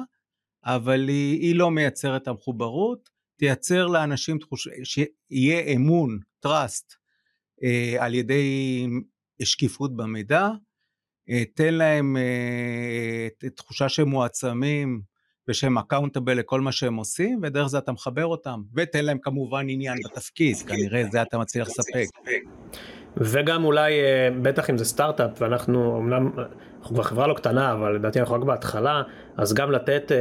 [0.64, 4.68] אבל היא, היא לא מייצרת את המחוברות, תייצר לאנשים תחוש...
[4.84, 6.99] שיהיה אמון, trust,
[7.98, 8.86] על ידי
[9.42, 10.48] שקיפות במידע,
[11.30, 15.02] אה, תן להם אה, תחושה שהם מועצמים
[15.48, 19.98] ושהם accountable לכל מה שהם עושים, ודרך זה אתה מחבר אותם, ותן להם כמובן עניין
[20.04, 22.06] בתפקיד, כנראה זה אתה מצליח לספק.
[23.16, 26.30] וגם אולי, אה, בטח אם זה סטארט-אפ, ואנחנו אמנם,
[26.80, 29.02] אנחנו כבר חברה לא קטנה, אבל לדעתי אנחנו רק בהתחלה,
[29.36, 30.16] אז גם לתת אה,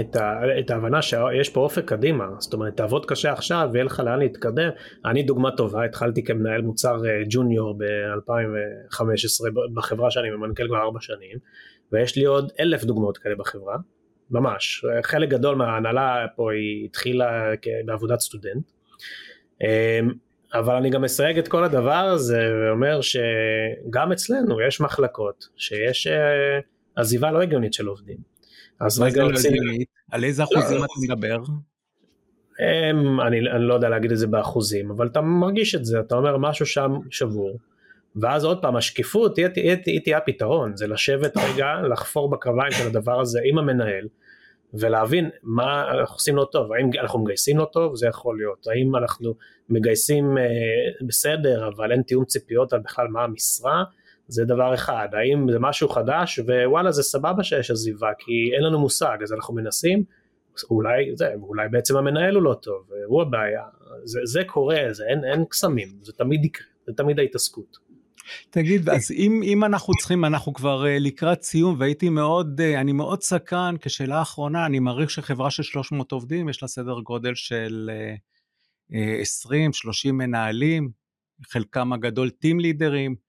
[0.00, 4.00] את, ה, את ההבנה שיש פה אופק קדימה, זאת אומרת, תעבוד קשה עכשיו ויהיה לך
[4.00, 4.68] לאן להתקדם.
[5.04, 11.38] אני דוגמה טובה, התחלתי כמנהל מוצר אה, ג'וניור ב-2015 בחברה שאני ממנכ"ל כבר ארבע שנים,
[11.92, 13.76] ויש לי עוד אלף דוגמאות כאלה בחברה,
[14.30, 14.84] ממש.
[15.02, 17.52] חלק גדול מההנהלה פה היא התחילה
[17.84, 18.70] בעבודת סטודנט.
[20.54, 26.58] אבל אני גם מסייג את כל הדבר הזה ואומר שגם אצלנו יש מחלקות שיש אה,
[26.96, 28.16] עזיבה לא הגיונית של עובדים.
[28.80, 29.88] אז זה לא הגיונית?
[30.10, 31.38] על איזה אחוזים אתה מדבר?
[32.58, 36.14] הם, אני, אני לא יודע להגיד את זה באחוזים, אבל אתה מרגיש את זה, אתה
[36.14, 37.58] אומר משהו שם שבור.
[38.16, 43.40] ואז עוד פעם השקיפות היא תהיה הפתרון, זה לשבת רגע, לחפור בקרביים של הדבר הזה
[43.44, 44.08] עם המנהל,
[44.80, 48.96] ולהבין מה אנחנו עושים לא טוב, האם אנחנו מגייסים לא טוב, זה יכול להיות, האם
[48.96, 49.34] אנחנו
[49.68, 50.44] מגייסים אה,
[51.06, 53.84] בסדר אבל אין תיאום ציפיות על בכלל מה המשרה,
[54.28, 58.78] זה דבר אחד, האם זה משהו חדש ווואלה זה סבבה שיש עזיבה כי אין לנו
[58.78, 60.04] מושג אז אנחנו מנסים,
[60.70, 63.62] אולי זה, אולי בעצם המנהל הוא לא טוב, הוא הבעיה,
[64.04, 67.85] זה, זה קורה, זה אין, אין קסמים, זה תמיד יקרה, זה תמיד ההתעסקות.
[68.50, 72.92] תגיד, אז אם, אם אנחנו צריכים, אנחנו כבר uh, לקראת סיום, והייתי מאוד, uh, אני
[72.92, 77.90] מאוד סקרן, כשאלה אחרונה, אני מעריך שחברה של 300 עובדים, יש לה סדר גודל של
[78.90, 80.90] uh, uh, 20-30 מנהלים,
[81.46, 83.26] חלקם הגדול טים לידרים.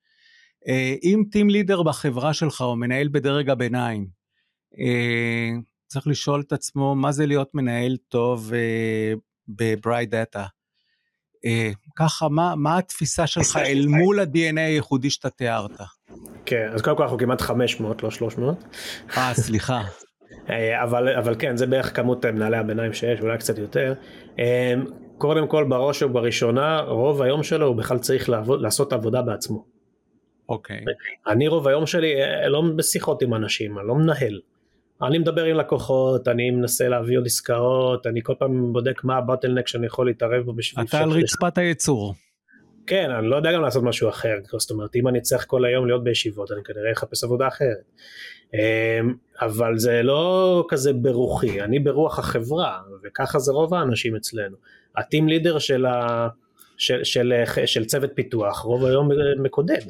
[1.04, 4.08] אם טים לידר בחברה שלך, או מנהל בדרג הביניים,
[5.88, 8.52] צריך לשאול את עצמו מה זה להיות מנהל טוב
[9.48, 10.45] בברייט דאטה.
[11.46, 15.82] אה, ככה, מה, מה התפיסה שלך אל מול ה-DNA הייחודי שאתה תיארת?
[16.46, 18.64] כן, אז קודם כל אנחנו כמעט 500, לא 300.
[19.18, 19.82] אה, סליחה.
[20.50, 23.94] אה, אבל, אבל כן, זה בערך כמות מנהלי הביניים שיש, אולי קצת יותר.
[24.40, 24.74] אה,
[25.18, 29.66] קודם כל, בראש ובראשונה, רוב היום שלו הוא בכלל צריך לעבוד, לעשות עבודה בעצמו.
[30.50, 30.78] אוקיי.
[30.78, 31.32] Okay.
[31.32, 32.14] אני רוב היום שלי
[32.48, 34.40] לא בשיחות עם אנשים, אני לא מנהל.
[35.02, 39.68] אני מדבר עם לקוחות, אני מנסה להביא עוד עסקאות, אני כל פעם בודק מה הבוטלנק
[39.68, 40.86] שאני יכול להתערב בו בשביל...
[40.86, 42.14] אתה על רצפת הייצור.
[42.88, 45.88] כן, אני לא יודע גם לעשות משהו אחר, זאת אומרת אם אני צריך כל היום
[45.88, 47.91] להיות בישיבות אני כנראה אחפש עבודה אחרת.
[48.54, 48.60] אמ,
[49.41, 54.56] אבל זה לא כזה ברוחי, אני ברוח החברה, וככה זה רוב האנשים אצלנו.
[54.98, 56.28] הטים לידר של, ה...
[56.78, 59.82] של, של, של, של צוות פיתוח רוב היום מקודד.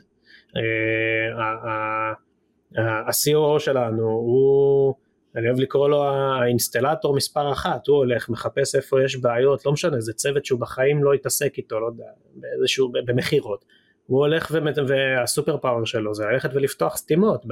[2.76, 4.96] ה-COO שלנו הוא,
[5.36, 10.02] אני אוהב לקרוא לו האינסטלטור מספר אחת, הוא הולך, מחפש איפה יש בעיות, לא משנה,
[10.02, 12.06] זה צוות שהוא בחיים לא יתעסק איתו, לא יודע,
[12.36, 13.66] באיזשהו, במכירות.
[14.08, 14.52] הוא הולך
[14.88, 17.46] והסופר פאוור שלו זה ללכת ולפתוח סתימות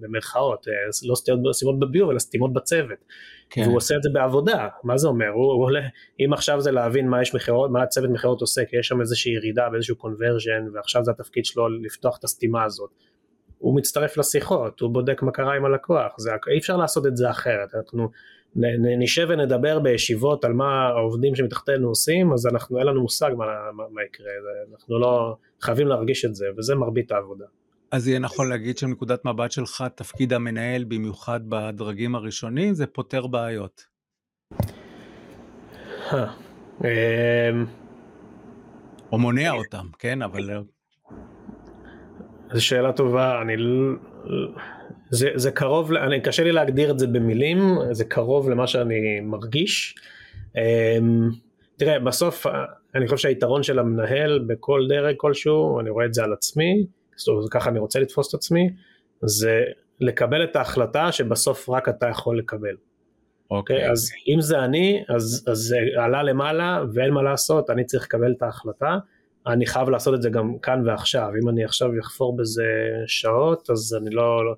[0.00, 0.72] במרכאות, אה,
[1.42, 2.98] לא סתימות בביוב אלא סתימות בצוות.
[3.50, 3.62] כן.
[3.62, 5.28] והוא עושה את זה בעבודה, מה זה אומר?
[5.28, 5.80] הוא, הוא עולה,
[6.20, 9.32] אם עכשיו זה להבין מה יש מכירות, מה הצוות מכירות עושה, כי יש שם איזושהי
[9.32, 12.90] ירידה באיזשהו קונברז'ן ועכשיו זה התפקיד שלו לפתוח את הסתימה הזאת.
[13.58, 17.30] הוא מצטרף לשיחות, הוא בודק מה קרה עם הלקוח, זה, אי אפשר לעשות את זה
[17.30, 18.10] אחרת, אנחנו
[18.98, 23.84] נשב ונדבר בישיבות על מה העובדים שמתחתנו עושים, אז אנחנו, אין לנו מושג מה, מה,
[23.90, 24.30] מה יקרה,
[24.72, 27.44] אנחנו לא חייבים להרגיש את זה, וזה מרבית העבודה.
[27.90, 33.84] אז יהיה נכון להגיד שמנקודת מבט שלך, תפקיד המנהל, במיוחד בדרגים הראשונים, זה פותר בעיות.
[36.84, 36.86] אמ,
[39.12, 40.50] או מונע אותם, כן, אבל
[42.52, 43.56] זו שאלה טובה, אני
[45.10, 47.58] זה, זה קרוב, אני, קשה לי להגדיר את זה במילים,
[47.90, 49.94] זה קרוב למה שאני מרגיש.
[50.56, 51.30] אמ,
[51.76, 52.46] תראה, בסוף
[52.94, 56.86] אני חושב שהיתרון של המנהל בכל דרג כלשהו, אני רואה את זה על עצמי,
[57.16, 58.70] זאת אומרת, ככה אני רוצה לתפוס את עצמי,
[59.22, 59.62] זה
[60.00, 62.76] לקבל את ההחלטה שבסוף רק אתה יכול לקבל.
[63.50, 63.86] אוקיי.
[63.86, 63.90] Okay.
[63.90, 68.32] אז אם זה אני, אז, אז זה עלה למעלה ואין מה לעשות, אני צריך לקבל
[68.36, 68.98] את ההחלטה.
[69.46, 72.64] אני חייב לעשות את זה גם כאן ועכשיו, אם אני עכשיו אחפור בזה
[73.06, 74.44] שעות, אז אני לא...
[74.44, 74.54] לא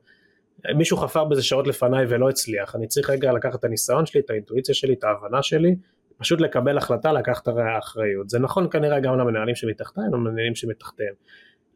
[0.74, 4.30] מישהו חפר בזה שעות לפניי ולא הצליח, אני צריך רגע לקחת את הניסיון שלי, את
[4.30, 5.76] האינטואיציה שלי, את ההבנה שלי,
[6.18, 8.30] פשוט לקבל החלטה, לקחת האחריות.
[8.30, 11.14] זה נכון כנראה גם למנהלים שמתחתיהם, למנהלים שמתחתיהם.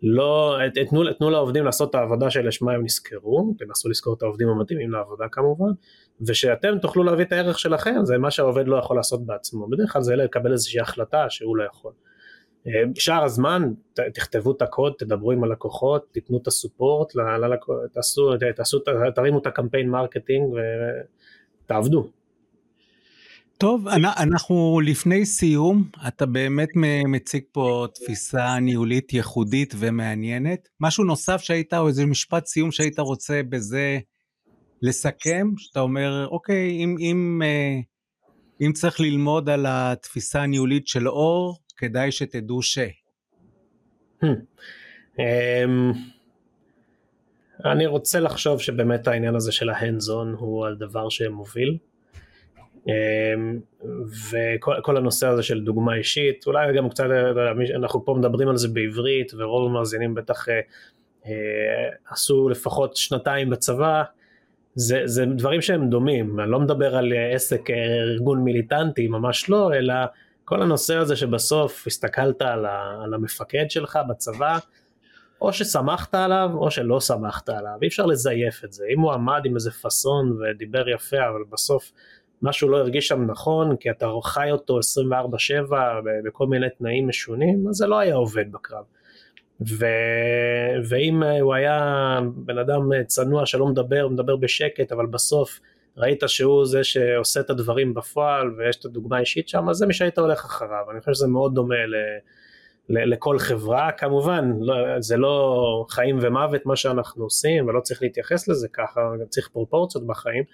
[0.03, 0.59] לא,
[0.91, 5.25] תנו, תנו לעובדים לעשות את העבודה שלשמה הם נשכרו, תנסו לשכור את העובדים המתאימים לעבודה
[5.33, 5.71] כמובן,
[6.27, 10.03] ושאתם תוכלו להביא את הערך שלכם, זה מה שהעובד לא יכול לעשות בעצמו, בדרך כלל
[10.03, 11.93] זה לקבל איזושהי החלטה שהוא לא יכול.
[12.67, 13.73] אה, שאר הזמן
[14.15, 17.13] תכתבו את הקוד, תדברו עם הלקוחות, תיתנו את ה support,
[17.93, 18.79] תעשו, תעשו,
[19.15, 20.55] תרימו את הקמפיין marketing
[21.65, 22.09] ותעבדו.
[23.59, 26.69] טוב, אנחנו לפני סיום, אתה באמת
[27.09, 30.69] מציג פה תפיסה ניהולית ייחודית ומעניינת.
[30.81, 33.99] משהו נוסף שהיית, או איזה משפט סיום שהיית רוצה בזה
[34.83, 37.79] לסכם, שאתה אומר, אוקיי, אם, אם, אה,
[38.67, 42.79] אם צריך ללמוד על התפיסה הניהולית של אור, כדאי שתדעו ש...
[44.25, 44.27] Hmm.
[45.19, 45.93] אמ,
[47.65, 51.79] אני רוצה לחשוב שבאמת העניין הזה של ההנדס און הוא הדבר שמוביל.
[52.89, 53.61] אמ,
[54.31, 57.05] וכל הנושא הזה של דוגמה אישית, אולי גם קצת,
[57.77, 60.61] אנחנו פה מדברים על זה בעברית ורוב המאזינים בטח אה,
[61.27, 61.33] אה,
[62.11, 64.03] עשו לפחות שנתיים בצבא,
[64.75, 69.75] זה, זה דברים שהם דומים, אני לא מדבר על עסק אה, ארגון מיליטנטי, ממש לא,
[69.75, 69.95] אלא
[70.45, 74.59] כל הנושא הזה שבסוף הסתכלת על, ה, על המפקד שלך בצבא,
[75.41, 79.43] או שסמכת עליו או שלא סמכת עליו, אי אפשר לזייף את זה, אם הוא עמד
[79.45, 81.93] עם איזה פאסון ודיבר יפה אבל בסוף
[82.43, 85.75] משהו לא הרגיש שם נכון כי אתה חי אותו 24/7
[86.25, 88.85] בכל מיני תנאים משונים, אז זה לא היה עובד בקרב.
[89.61, 89.87] ו...
[90.89, 95.61] ואם הוא היה בן אדם צנוע שלא מדבר, מדבר בשקט אבל בסוף
[95.97, 99.95] ראית שהוא זה שעושה את הדברים בפועל ויש את הדוגמה האישית שם, אז זה מי
[99.95, 101.95] שהיית הולך אחריו, אני חושב שזה מאוד דומה ל,
[102.89, 108.49] ל, לכל חברה, כמובן לא, זה לא חיים ומוות מה שאנחנו עושים ולא צריך להתייחס
[108.49, 110.45] לזה ככה, צריך פרופורציות בחיים,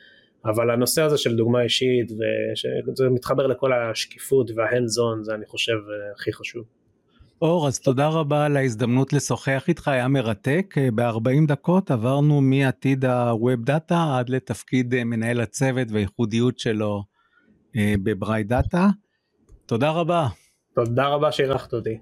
[0.44, 5.76] אבל הנושא הזה של דוגמה אישית וזה מתחבר לכל השקיפות וההנד זון זה אני חושב
[6.16, 6.79] הכי חשוב.
[7.42, 10.74] אור, אז תודה רבה על ההזדמנות לשוחח איתך, היה מרתק.
[10.78, 17.02] אה, ב-40 דקות עברנו מעתיד ה-Web Data עד לתפקיד אה, מנהל הצוות והייחודיות שלו
[17.76, 18.88] אה, בברי דאטה.
[19.66, 20.28] תודה רבה.
[20.74, 21.98] תודה רבה שאירחת אותי.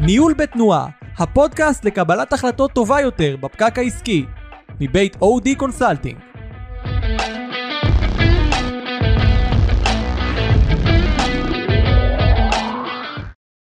[0.00, 4.24] ניהול בתנועה, הפודקאסט לקבלת החלטות טובה יותר בפקק העסקי,
[4.80, 6.29] מבית אודי קונסלטינג.